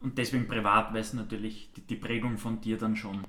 [0.00, 3.24] und deswegen privat, weil es natürlich die, die, Prägung von dir dann schon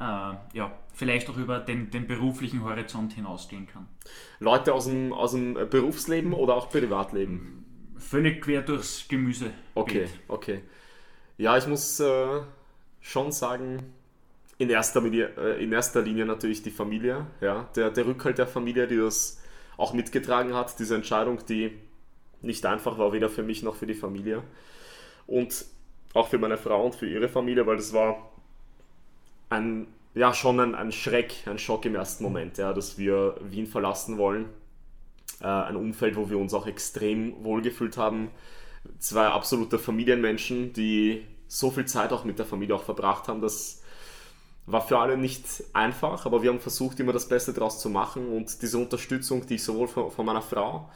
[0.00, 3.86] äh, ja, vielleicht auch über den, den beruflichen Horizont hinausgehen kann.
[4.38, 7.64] Leute aus dem, aus dem Berufsleben oder auch Privatleben?
[7.98, 9.50] Völlig quer durchs Gemüse.
[9.74, 10.62] Okay, okay.
[11.36, 12.40] Ja, ich muss äh,
[13.00, 13.92] schon sagen,
[14.58, 18.46] in erster, Linie, äh, in erster Linie natürlich die Familie, ja, der, der Rückhalt der
[18.46, 19.40] Familie, die das
[19.76, 21.78] auch mitgetragen hat, diese Entscheidung, die
[22.42, 24.42] nicht einfach war, weder für mich noch für die Familie.
[25.26, 25.66] und
[26.14, 28.30] auch für meine Frau und für ihre Familie, weil das war
[29.50, 33.66] ein, ja, schon ein, ein Schreck, ein Schock im ersten Moment, ja, dass wir Wien
[33.66, 34.46] verlassen wollen.
[35.40, 38.30] Äh, ein Umfeld, wo wir uns auch extrem wohlgefühlt haben.
[38.98, 43.82] Zwei absolute Familienmenschen, die so viel Zeit auch mit der Familie auch verbracht haben, das
[44.66, 48.28] war für alle nicht einfach, aber wir haben versucht, immer das Beste daraus zu machen
[48.28, 50.90] und diese Unterstützung, die ich sowohl von, von meiner Frau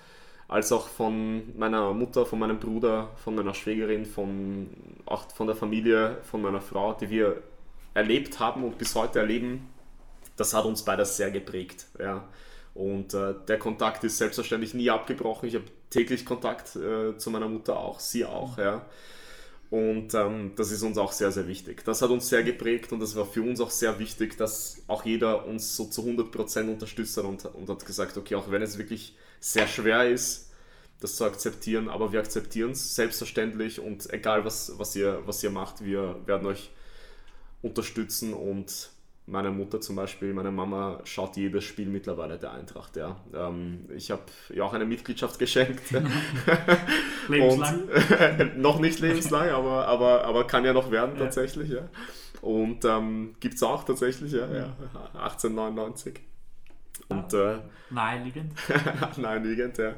[0.47, 4.69] als auch von meiner Mutter, von meinem Bruder, von meiner Schwägerin, von,
[5.07, 7.43] auch von der Familie, von meiner Frau, die wir
[7.95, 9.71] erlebt haben und bis heute erleben,
[10.37, 11.87] das hat uns beide sehr geprägt.
[11.99, 12.25] Ja.
[12.75, 15.49] Und äh, der Kontakt ist selbstverständlich nie abgebrochen.
[15.49, 18.57] Ich habe täglich Kontakt äh, zu meiner Mutter auch, sie auch.
[18.59, 18.87] Ja.
[19.73, 21.83] Und ähm, das ist uns auch sehr, sehr wichtig.
[21.85, 25.05] Das hat uns sehr geprägt und das war für uns auch sehr wichtig, dass auch
[25.05, 28.77] jeder uns so zu 100% unterstützt hat und, und hat gesagt, okay, auch wenn es
[28.77, 30.51] wirklich sehr schwer ist,
[31.01, 35.51] das zu akzeptieren, aber wir akzeptieren es selbstverständlich und egal was, was, ihr, was ihr
[35.51, 36.71] macht, wir werden euch
[37.63, 38.91] unterstützen und
[39.27, 42.97] meine Mutter zum Beispiel, meine Mama schaut jedes Spiel mittlerweile der Eintracht.
[42.97, 43.21] Ja.
[43.33, 45.83] Ähm, ich habe ihr auch eine Mitgliedschaft geschenkt.
[47.29, 47.83] lebenslang?
[47.83, 51.25] Und, noch nicht lebenslang, aber, aber, aber kann ja noch werden ja.
[51.25, 51.71] tatsächlich.
[51.71, 51.89] Ja.
[52.41, 54.77] Und ähm, gibt es auch tatsächlich, ja, ja
[55.15, 56.19] 1899.
[57.09, 57.59] Und, äh,
[57.91, 58.53] Naheliegend.
[59.19, 59.95] Naheliegend, ja.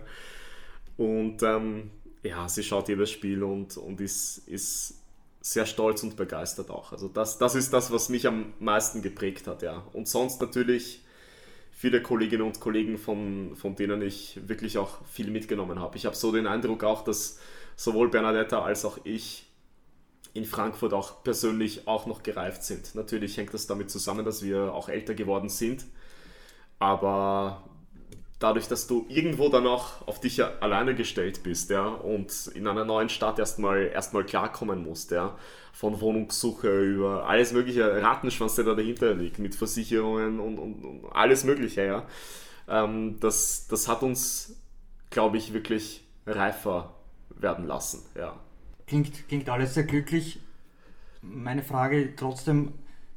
[0.96, 1.90] Und ähm,
[2.22, 5.03] ja, sie schaut jedes Spiel und, und ist, ist
[5.46, 6.92] sehr stolz und begeistert auch.
[6.92, 9.86] Also das, das ist das, was mich am meisten geprägt hat, ja.
[9.92, 11.04] Und sonst natürlich
[11.70, 15.98] viele Kolleginnen und Kollegen, von, von denen ich wirklich auch viel mitgenommen habe.
[15.98, 17.38] Ich habe so den Eindruck auch, dass
[17.76, 19.44] sowohl Bernadetta als auch ich
[20.32, 22.94] in Frankfurt auch persönlich auch noch gereift sind.
[22.94, 25.84] Natürlich hängt das damit zusammen, dass wir auch älter geworden sind.
[26.78, 27.68] Aber
[28.44, 32.84] dadurch, dass du irgendwo dann auch auf dich alleine gestellt bist, ja, und in einer
[32.84, 35.34] neuen Stadt erstmal erstmal klarkommen musst, ja,
[35.72, 41.06] von Wohnungssuche über alles mögliche Rattenschwanz, der da dahinter liegt, mit Versicherungen und, und, und
[41.12, 42.06] alles mögliche, ja.
[42.68, 44.60] Ähm, das, das hat uns,
[45.08, 46.94] glaube ich, wirklich reifer
[47.30, 48.38] werden lassen, ja.
[48.86, 50.38] Klingt, klingt alles sehr glücklich.
[51.22, 52.74] Meine Frage trotzdem,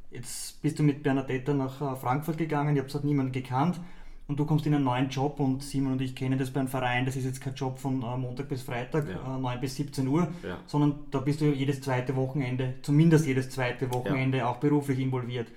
[0.10, 3.82] jetzt bist du mit Bernadetta nach äh, Frankfurt gegangen, ihr habt dort niemanden gekannt
[4.28, 7.06] und du kommst in einen neuen Job und Simon und ich kennen das beim Verein,
[7.06, 9.38] das ist jetzt kein Job von äh, Montag bis Freitag, ja.
[9.38, 10.60] äh, 9 bis 17 Uhr, ja.
[10.66, 14.50] sondern da bist du jedes zweite Wochenende, zumindest jedes zweite Wochenende ja.
[14.50, 15.48] auch beruflich involviert.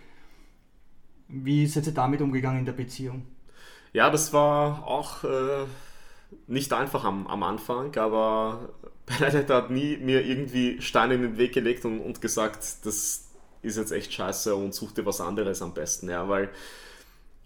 [1.27, 3.27] Wie seid ihr damit umgegangen in der Beziehung?
[3.93, 5.67] Ja, das war auch äh,
[6.47, 8.69] nicht einfach am, am Anfang, aber
[9.07, 13.27] Benedetta hat nie mir irgendwie Steine in den Weg gelegt und, und gesagt, das
[13.63, 16.51] ist jetzt echt scheiße und such dir was anderes am besten, ja, weil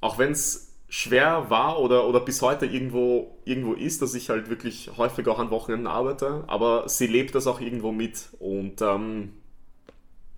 [0.03, 4.49] auch wenn es schwer war oder, oder bis heute irgendwo, irgendwo ist, dass ich halt
[4.49, 8.28] wirklich häufig auch an Wochenenden arbeite, aber sie lebt das auch irgendwo mit.
[8.38, 9.32] Und ähm,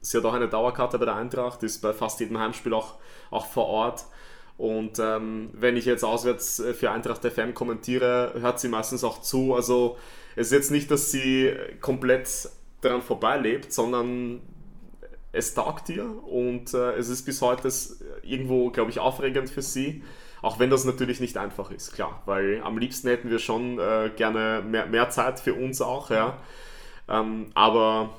[0.01, 2.95] sie hat auch eine Dauerkarte bei der Eintracht, ist bei fast jedem Heimspiel auch,
[3.31, 4.07] auch vor Ort.
[4.57, 9.21] Und ähm, wenn ich jetzt auswärts äh, für Eintracht FM kommentiere, hört sie meistens auch
[9.21, 9.99] zu, also
[10.37, 11.53] es ist jetzt nicht, dass sie
[11.83, 12.49] komplett
[12.81, 14.41] daran vorbeilebt, sondern
[15.33, 16.11] es taugt ihr.
[16.25, 17.71] Und äh, es ist bis heute
[18.23, 20.03] irgendwo, glaube ich, aufregend für sie
[20.47, 24.13] auch wenn das natürlich nicht einfach ist, klar, weil am liebsten hätten wir schon äh,
[24.15, 26.39] gerne mehr, mehr Zeit für uns auch, ja.
[27.09, 28.11] Ähm, aber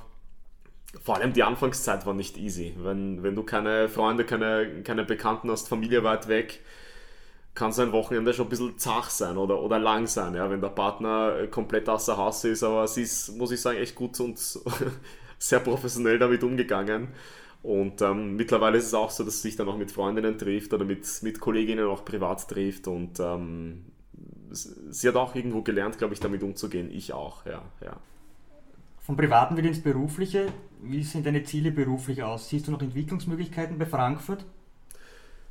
[1.02, 2.76] vor allem die Anfangszeit war nicht easy.
[2.80, 6.60] Wenn, wenn du keine Freunde, keine, keine Bekannten hast, Familie weit weg,
[7.56, 10.60] kann so ein Wochenende schon ein bisschen zach sein oder, oder lang sein, ja, wenn
[10.60, 12.62] der Partner komplett außer Haus ist.
[12.62, 14.38] Aber sie ist, muss ich sagen, echt gut und
[15.40, 17.08] sehr professionell damit umgegangen.
[17.64, 20.74] Und ähm, mittlerweile ist es auch so, dass sie sich dann auch mit Freundinnen trifft
[20.74, 22.88] oder mit, mit Kolleginnen auch privat trifft.
[22.88, 23.86] Und ähm,
[24.52, 26.90] sie hat auch irgendwo gelernt, glaube ich, damit umzugehen.
[26.92, 27.98] Ich auch, ja, ja.
[29.02, 30.48] Vom Privaten wieder ins Berufliche.
[30.82, 32.50] Wie sehen deine Ziele beruflich aus?
[32.50, 34.46] Siehst du noch Entwicklungsmöglichkeiten bei Frankfurt?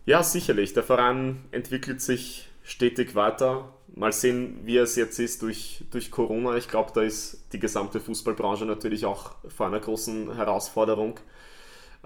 [0.04, 0.72] Ja, sicherlich.
[0.72, 3.72] Der Verein entwickelt sich stetig weiter.
[3.94, 6.56] Mal sehen, wie es jetzt ist durch, durch Corona.
[6.56, 11.18] Ich glaube, da ist die gesamte Fußballbranche natürlich auch vor einer großen Herausforderung.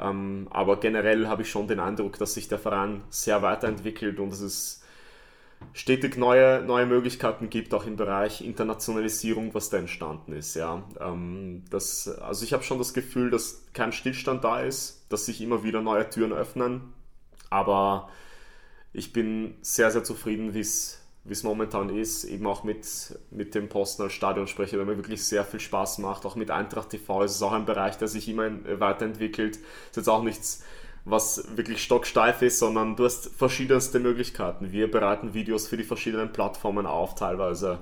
[0.00, 4.30] Ähm, aber generell habe ich schon den Eindruck, dass sich der Verein sehr weiterentwickelt und
[4.30, 4.82] dass es
[5.72, 10.54] stetig neue, neue Möglichkeiten gibt, auch im Bereich Internationalisierung, was da entstanden ist.
[10.54, 10.82] Ja.
[11.00, 15.40] Ähm, das, also ich habe schon das Gefühl, dass kein Stillstand da ist, dass sich
[15.40, 16.92] immer wieder neue Türen öffnen.
[17.50, 18.08] Aber
[18.92, 23.54] ich bin sehr, sehr zufrieden, wie es wie es momentan ist, eben auch mit, mit
[23.54, 26.24] dem Posten als Stadionsprecher, der mir wirklich sehr viel Spaß macht.
[26.24, 28.50] Auch mit Eintracht TV ist es auch ein Bereich, der sich immer
[28.80, 29.56] weiterentwickelt.
[29.56, 30.64] Ist jetzt auch nichts,
[31.04, 34.72] was wirklich stocksteif ist, sondern du hast verschiedenste Möglichkeiten.
[34.72, 37.80] Wir bereiten Videos für die verschiedenen Plattformen auf teilweise.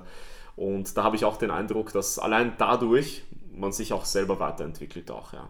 [0.55, 3.23] Und da habe ich auch den Eindruck, dass allein dadurch
[3.53, 5.49] man sich auch selber weiterentwickelt auch, ja.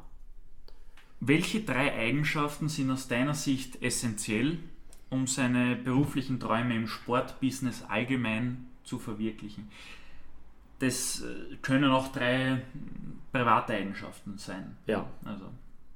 [1.21, 4.59] Welche drei Eigenschaften sind aus deiner Sicht essentiell,
[5.09, 9.69] um seine beruflichen Träume im Sportbusiness allgemein zu verwirklichen?
[10.79, 12.61] Das äh, können auch drei
[13.31, 14.77] private Eigenschaften sein.
[14.87, 15.05] Ja.
[15.25, 15.45] Also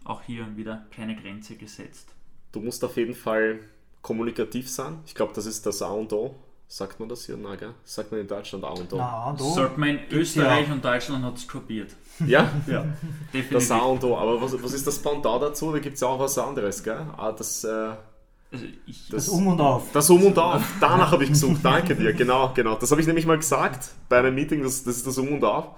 [0.03, 2.09] auch hier wieder keine Grenze gesetzt.
[2.51, 3.59] Du musst auf jeden Fall
[4.01, 4.99] kommunikativ sein.
[5.05, 6.35] Ich glaube, das ist das A und O.
[6.67, 7.37] Sagt man das hier?
[7.37, 7.73] Nein, gell?
[7.83, 8.97] Sagt man in Deutschland A und O.
[8.97, 10.73] Na, und oh, Sagt man in Österreich ja.
[10.73, 11.95] und Deutschland hat es kopiert.
[12.27, 13.71] Ja, Ja, das definitiv.
[13.71, 14.17] A und O.
[14.17, 15.71] Aber was, was ist das Pendant dazu?
[15.71, 17.05] Da gibt es ja auch was anderes, gell?
[17.17, 17.91] Ah, das, äh,
[18.53, 19.91] Also ich, Das Um und Auf.
[19.91, 20.63] das Um und Auf.
[20.79, 21.59] Danach habe ich gesucht.
[21.63, 22.13] Danke dir.
[22.13, 22.75] Genau, genau.
[22.75, 24.61] Das habe ich nämlich mal gesagt bei einem Meeting.
[24.63, 25.69] Das, das ist das Um und Auf.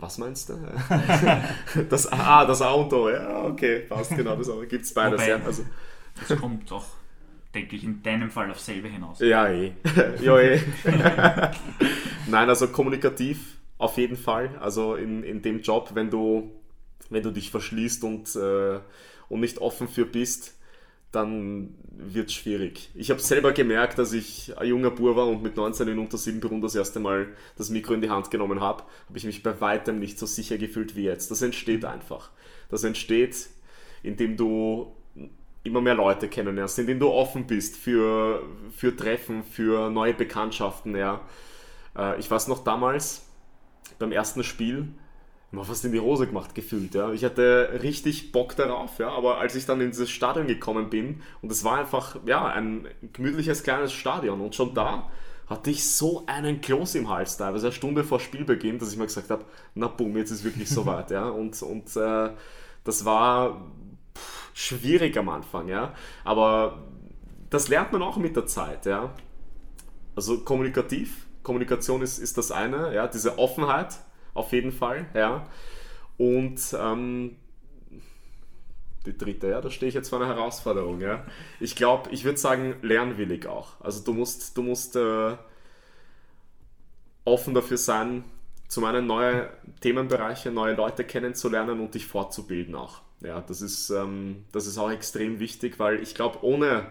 [0.00, 0.54] Was meinst du?
[1.90, 3.08] Das, ah, das A und O.
[3.10, 4.16] Ja, okay, passt.
[4.16, 5.20] Genau, das gibt es beides.
[5.20, 5.64] Wobei- Ja, also,
[6.28, 6.84] das kommt auch,
[7.54, 9.20] denke ich, in deinem Fall auf selbe hinaus.
[9.20, 9.72] Ja, eh.
[10.22, 10.60] ja, eh.
[12.26, 14.50] Nein, also kommunikativ auf jeden Fall.
[14.60, 16.50] Also in, in dem Job, wenn du,
[17.10, 18.78] wenn du dich verschließt und, äh,
[19.28, 20.54] und nicht offen für bist,
[21.12, 22.90] dann wird es schwierig.
[22.94, 26.16] Ich habe selber gemerkt, dass ich ein junger Bur war und mit 19 in unter
[26.18, 29.42] 7 Brunn das erste Mal das Mikro in die Hand genommen habe, habe ich mich
[29.42, 31.30] bei weitem nicht so sicher gefühlt wie jetzt.
[31.30, 32.30] Das entsteht einfach.
[32.70, 33.48] Das entsteht,
[34.02, 34.94] indem du
[35.64, 38.42] immer mehr Leute kennenlernst, indem du offen bist für,
[38.74, 40.96] für Treffen, für neue Bekanntschaften.
[40.96, 41.20] Ja.
[41.96, 43.26] Äh, Ich weiß noch damals,
[43.98, 44.88] beim ersten Spiel,
[45.58, 46.94] habe fast in die Hose gemacht gefühlt.
[46.94, 47.12] Ja.
[47.12, 49.10] Ich hatte richtig Bock darauf, ja.
[49.10, 52.86] aber als ich dann in dieses Stadion gekommen bin, und es war einfach ja, ein
[53.12, 55.10] gemütliches kleines Stadion, und schon da
[55.46, 59.06] hatte ich so einen Kloß im Hals teilweise eine Stunde vor Spielbeginn, dass ich mir
[59.06, 59.44] gesagt habe,
[59.74, 61.10] na bumm, jetzt ist wirklich soweit.
[61.10, 61.28] ja.
[61.28, 62.30] Und, und äh,
[62.84, 63.70] das war
[64.54, 65.94] schwierig am Anfang, ja.
[66.24, 66.82] Aber
[67.50, 69.14] das lernt man auch mit der Zeit, ja.
[70.16, 73.98] Also kommunikativ, Kommunikation ist, ist das eine, ja, diese Offenheit
[74.34, 75.48] auf jeden Fall, ja.
[76.18, 77.36] Und ähm,
[79.06, 81.24] die dritte, ja, da stehe ich jetzt vor einer Herausforderung, ja.
[81.60, 83.80] Ich glaube, ich würde sagen, lernwillig auch.
[83.80, 85.36] Also du musst, du musst äh,
[87.24, 88.24] offen dafür sein,
[88.68, 93.02] zum einen neue Themenbereiche, neue Leute kennenzulernen und dich fortzubilden auch.
[93.20, 96.86] Ja, das ist, ähm, das ist auch extrem wichtig, weil ich glaube, ohne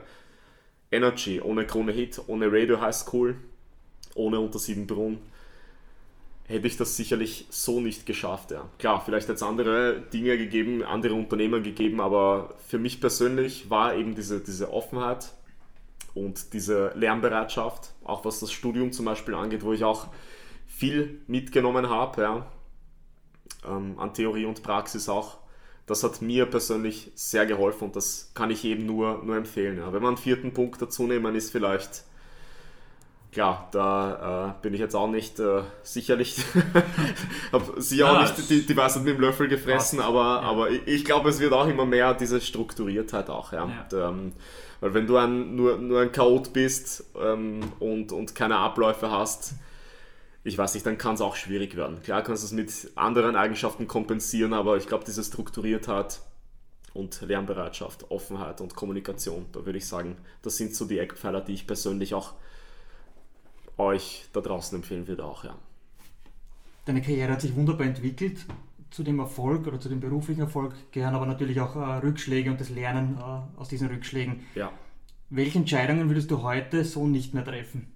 [0.91, 3.35] Energy, ohne Krone Hit, ohne Radio High School,
[4.15, 5.19] ohne Unter Siebenbrunn,
[6.51, 8.51] hätte ich das sicherlich so nicht geschafft.
[8.51, 8.69] Ja.
[8.77, 13.95] Klar, vielleicht hätte es andere Dinge gegeben, andere Unternehmen gegeben, aber für mich persönlich war
[13.95, 15.31] eben diese, diese Offenheit
[16.13, 20.07] und diese Lernbereitschaft, auch was das Studium zum Beispiel angeht, wo ich auch
[20.67, 22.47] viel mitgenommen habe, ja,
[23.65, 25.37] ähm, an Theorie und Praxis auch.
[25.85, 29.77] Das hat mir persönlich sehr geholfen und das kann ich eben nur, nur empfehlen.
[29.77, 29.91] Ja.
[29.91, 32.03] Wenn wir einen vierten Punkt dazu nehmen, ist vielleicht,
[33.31, 36.37] klar, da äh, bin ich jetzt auch nicht äh, sicherlich,
[37.51, 40.09] habe sicher Ja, auch nicht die, die Weisheit mit dem Löffel gefressen, passt.
[40.09, 40.39] aber, Ja.
[40.41, 43.53] aber ich, ich glaube, es wird auch immer mehr diese Strukturiertheit auch.
[43.53, 43.67] Ja.
[43.67, 43.83] Ja.
[43.83, 44.31] Und, ähm,
[44.81, 49.53] weil wenn du ein, nur, nur ein Chaot bist ähm, und, und keine Abläufe hast,
[50.43, 52.01] ich weiß nicht, dann kann es auch schwierig werden.
[52.01, 56.21] Klar kannst du es mit anderen Eigenschaften kompensieren, aber ich glaube, diese Strukturiertheit
[56.95, 61.53] und Lernbereitschaft, Offenheit und Kommunikation, da würde ich sagen, das sind so die Eckpfeiler, die
[61.53, 62.33] ich persönlich auch
[63.81, 65.55] euch da draußen empfehlen würde auch, ja.
[66.85, 68.45] Deine Karriere hat sich wunderbar entwickelt.
[68.89, 72.59] Zu dem Erfolg oder zu dem beruflichen Erfolg gehören aber natürlich auch äh, Rückschläge und
[72.59, 74.45] das Lernen äh, aus diesen Rückschlägen.
[74.55, 74.71] Ja,
[75.29, 77.87] Welche Entscheidungen würdest du heute so nicht mehr treffen?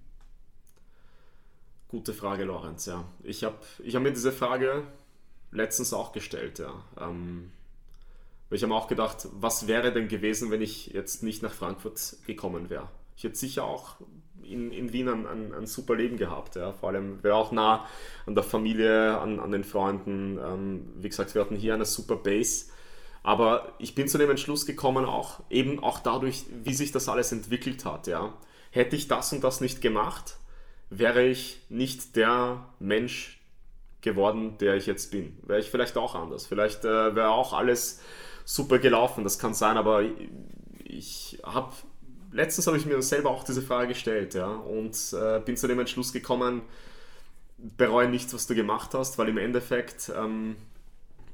[1.88, 3.04] gute Frage, Lorenz, ja.
[3.22, 4.82] Ich habe ich hab mir diese Frage
[5.50, 6.72] letztens auch gestellt, ja.
[7.00, 7.52] Ähm,
[8.50, 12.16] ich habe mir auch gedacht, was wäre denn gewesen, wenn ich jetzt nicht nach Frankfurt
[12.26, 12.88] gekommen wäre?
[13.16, 13.96] Ich hätte sicher auch
[14.52, 16.72] in, in Wien ein, ein, ein super Leben gehabt, ja.
[16.72, 17.86] Vor allem wäre auch nah
[18.26, 20.38] an der Familie, an, an den Freunden.
[20.38, 22.66] Ähm, wie gesagt, wir hatten hier eine super Base.
[23.22, 27.32] Aber ich bin zu dem Entschluss gekommen, auch eben auch dadurch, wie sich das alles
[27.32, 28.34] entwickelt hat, ja.
[28.70, 30.36] Hätte ich das und das nicht gemacht,
[30.90, 33.40] wäre ich nicht der Mensch
[34.00, 35.36] geworden, der ich jetzt bin.
[35.42, 36.46] Wäre ich vielleicht auch anders.
[36.46, 38.00] Vielleicht äh, wäre auch alles
[38.44, 40.04] super gelaufen, das kann sein, aber
[40.84, 41.72] ich habe
[42.36, 45.80] letztens habe ich mir selber auch diese Frage gestellt, ja, und äh, bin zu dem
[45.80, 46.62] Entschluss gekommen,
[47.76, 50.56] bereue nichts, was du gemacht hast, weil im Endeffekt ähm,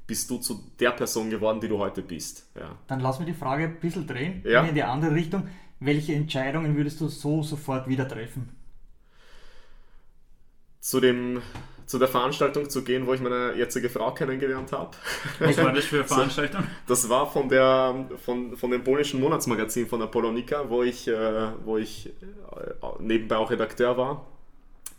[0.07, 2.47] bist du zu der Person geworden, die du heute bist.
[2.55, 2.77] Ja.
[2.87, 4.65] Dann lass mir die Frage ein bisschen drehen, Ja.
[4.65, 5.49] in die andere Richtung.
[5.81, 8.51] Welche Entscheidungen würdest du so sofort wieder treffen?
[10.81, 11.43] Zu, dem,
[11.93, 14.93] zu der Veranstaltung zu gehen, wo ich meine jetzige Frau kennengelernt habe.
[15.41, 16.65] Was war das für eine Veranstaltung?
[16.87, 21.49] Das war von, der, von, von dem polnischen Monatsmagazin von der Polonika, wo ich, äh,
[21.67, 22.11] wo ich äh,
[22.99, 24.25] nebenbei auch Redakteur war.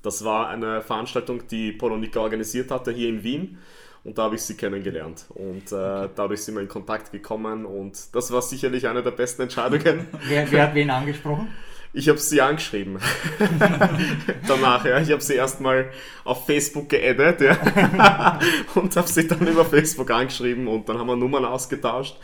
[0.03, 3.57] Das war eine Veranstaltung, die Polonika organisiert hatte hier in Wien.
[4.03, 5.25] Und da habe ich sie kennengelernt.
[5.29, 9.41] Und äh, dadurch sind wir in Kontakt gekommen und das war sicherlich eine der besten
[9.41, 10.05] Entscheidungen.
[10.27, 11.47] wer, wer hat wen angesprochen?
[11.95, 12.97] Ich habe sie angeschrieben.
[14.47, 14.99] Danach, ja.
[14.99, 15.91] Ich habe sie erstmal
[16.23, 18.39] auf Facebook geaddet, ja.
[18.75, 22.17] und habe sie dann über Facebook angeschrieben und dann haben wir Nummern ausgetauscht.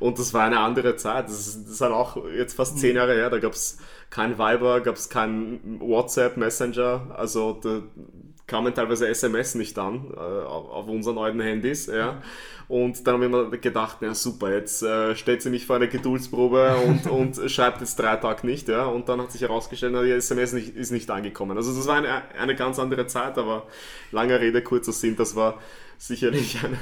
[0.00, 1.26] Und das war eine andere Zeit.
[1.26, 3.30] Das ist, das ist halt auch jetzt fast zehn Jahre her.
[3.30, 3.78] Da gab es
[4.10, 7.14] kein Viber, gab es kein WhatsApp, Messenger.
[7.16, 7.80] Also da
[8.46, 11.86] kamen teilweise SMS nicht an äh, auf unseren neuen Handys.
[11.86, 12.22] Ja.
[12.68, 15.88] Und dann haben wir mir gedacht, ja super, jetzt äh, stellt sie mich vor eine
[15.88, 17.06] Geduldsprobe und,
[17.38, 18.68] und schreibt jetzt drei Tage nicht.
[18.68, 18.86] Ja.
[18.86, 21.56] Und dann hat sich herausgestellt, die SMS nicht, ist nicht angekommen.
[21.56, 23.66] Also das war eine, eine ganz andere Zeit, aber
[24.10, 25.58] lange Rede, kurzer Sinn, das war
[25.98, 26.78] sicherlich eine,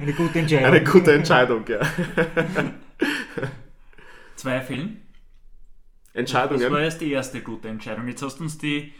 [0.00, 0.66] eine gute Entscheidung.
[0.66, 1.80] Eine gute Entscheidung, ja.
[4.36, 5.00] Zweifeln?
[6.12, 6.60] Entscheidungen?
[6.60, 8.08] Das war erst die erste gute Entscheidung.
[8.08, 8.92] Jetzt hast du uns die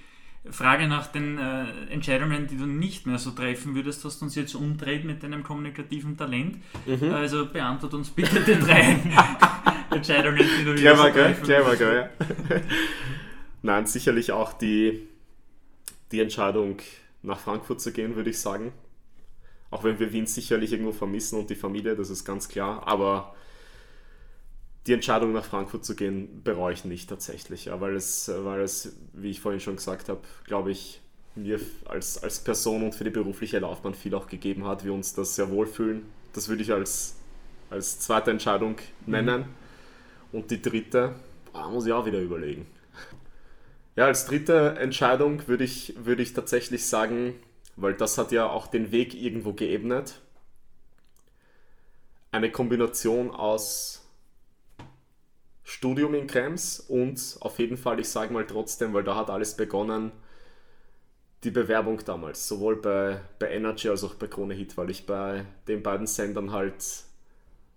[0.50, 4.34] Frage nach den äh, Entscheidungen, die du nicht mehr so treffen würdest, hast du uns
[4.34, 6.58] jetzt umdreht mit deinem kommunikativen Talent.
[6.86, 7.12] Mhm.
[7.12, 8.98] Also beantworte uns bitte die drei
[9.90, 12.10] Entscheidungen, die du clever, so treffen clever, gell?
[13.62, 15.08] Nein, sicherlich auch die,
[16.12, 16.76] die Entscheidung,
[17.22, 18.72] nach Frankfurt zu gehen, würde ich sagen.
[19.70, 22.86] Auch wenn wir Wien sicherlich irgendwo vermissen und die Familie, das ist ganz klar.
[22.86, 23.34] Aber
[24.86, 28.96] die Entscheidung nach Frankfurt zu gehen bereue ich nicht tatsächlich, ja, weil, es, weil es,
[29.14, 31.00] wie ich vorhin schon gesagt habe, glaube ich,
[31.34, 35.14] mir als, als Person und für die berufliche Laufbahn viel auch gegeben hat, wir uns
[35.14, 36.02] das sehr wohlfühlen.
[36.32, 37.16] Das würde ich als,
[37.70, 38.76] als zweite Entscheidung
[39.06, 39.12] mhm.
[39.12, 39.40] nennen.
[39.40, 40.38] Mhm.
[40.38, 41.14] Und die dritte,
[41.52, 42.66] boah, muss ich auch wieder überlegen.
[43.96, 47.36] Ja, als dritte Entscheidung würde ich, würde ich tatsächlich sagen,
[47.76, 50.20] weil das hat ja auch den Weg irgendwo geebnet,
[52.32, 54.03] eine Kombination aus
[55.64, 59.56] Studium in Krems und auf jeden Fall, ich sage mal trotzdem, weil da hat alles
[59.56, 60.12] begonnen,
[61.42, 65.44] die Bewerbung damals, sowohl bei, bei Energy als auch bei Krone Hit, weil ich bei
[65.68, 66.82] den beiden Sendern halt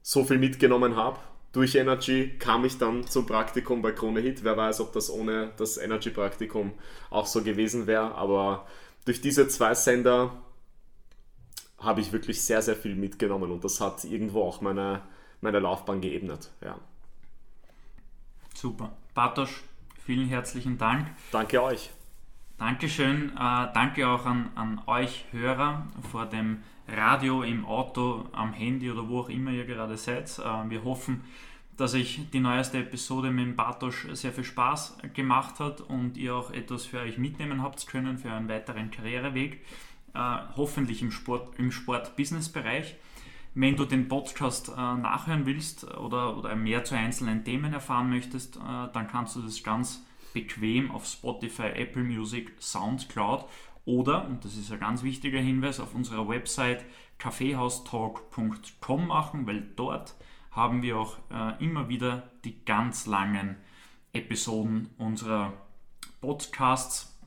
[0.01, 1.19] so viel mitgenommen habe.
[1.53, 4.43] Durch Energy kam ich dann zum Praktikum bei Krone Hit.
[4.43, 6.73] Wer weiß, ob das ohne das Energy-Praktikum
[7.09, 8.15] auch so gewesen wäre.
[8.15, 8.67] Aber
[9.05, 10.41] durch diese zwei Sender
[11.79, 15.01] habe ich wirklich sehr, sehr viel mitgenommen und das hat irgendwo auch meine,
[15.41, 16.51] meine Laufbahn geebnet.
[16.63, 16.79] Ja.
[18.57, 18.89] Super.
[19.13, 19.61] Bartosz,
[20.03, 21.05] vielen herzlichen Dank.
[21.31, 21.91] Danke euch.
[22.57, 23.29] Dankeschön.
[23.29, 29.07] Äh, danke auch an, an euch Hörer vor dem Radio, im Auto, am Handy oder
[29.07, 30.39] wo auch immer ihr gerade seid.
[30.39, 31.23] Äh, wir hoffen,
[31.77, 36.49] dass euch die neueste Episode mit Bartosz sehr viel Spaß gemacht hat und ihr auch
[36.49, 39.63] etwas für euch mitnehmen habt können für einen weiteren Karriereweg.
[40.15, 42.95] Äh, hoffentlich im Sport, im Sport-Business-Bereich.
[43.59, 48.57] Wenn du den Podcast äh, nachhören willst oder, oder mehr zu einzelnen Themen erfahren möchtest,
[48.57, 53.45] äh, dann kannst du das ganz bequem auf Spotify, Apple Music, Soundcloud
[53.83, 56.85] oder, und das ist ein ganz wichtiger Hinweis, auf unserer Website
[57.17, 60.13] kaffeehaustalk.com machen, weil dort
[60.51, 63.55] haben wir auch äh, immer wieder die ganz langen
[64.13, 65.53] Episoden unserer
[66.21, 67.19] Podcasts,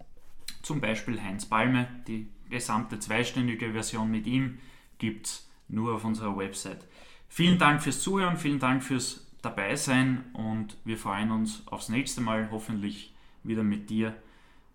[0.63, 4.61] zum Beispiel Heinz Palme, die gesamte zweistündige Version mit ihm
[4.99, 6.87] gibt es nur auf unserer Website.
[7.29, 12.49] Vielen Dank fürs Zuhören, vielen Dank fürs Dabeisein und wir freuen uns aufs nächste Mal,
[12.51, 14.15] hoffentlich wieder mit dir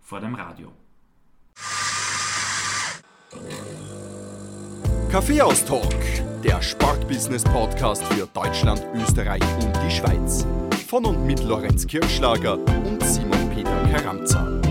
[0.01, 0.71] vor dem Radio.
[5.11, 5.95] Kaffeehaus-Talk,
[6.43, 10.45] der Sportbusiness-Podcast für Deutschland, Österreich und die Schweiz.
[10.87, 14.64] Von und mit Lorenz Kirschlager und Simon Peter Karamza.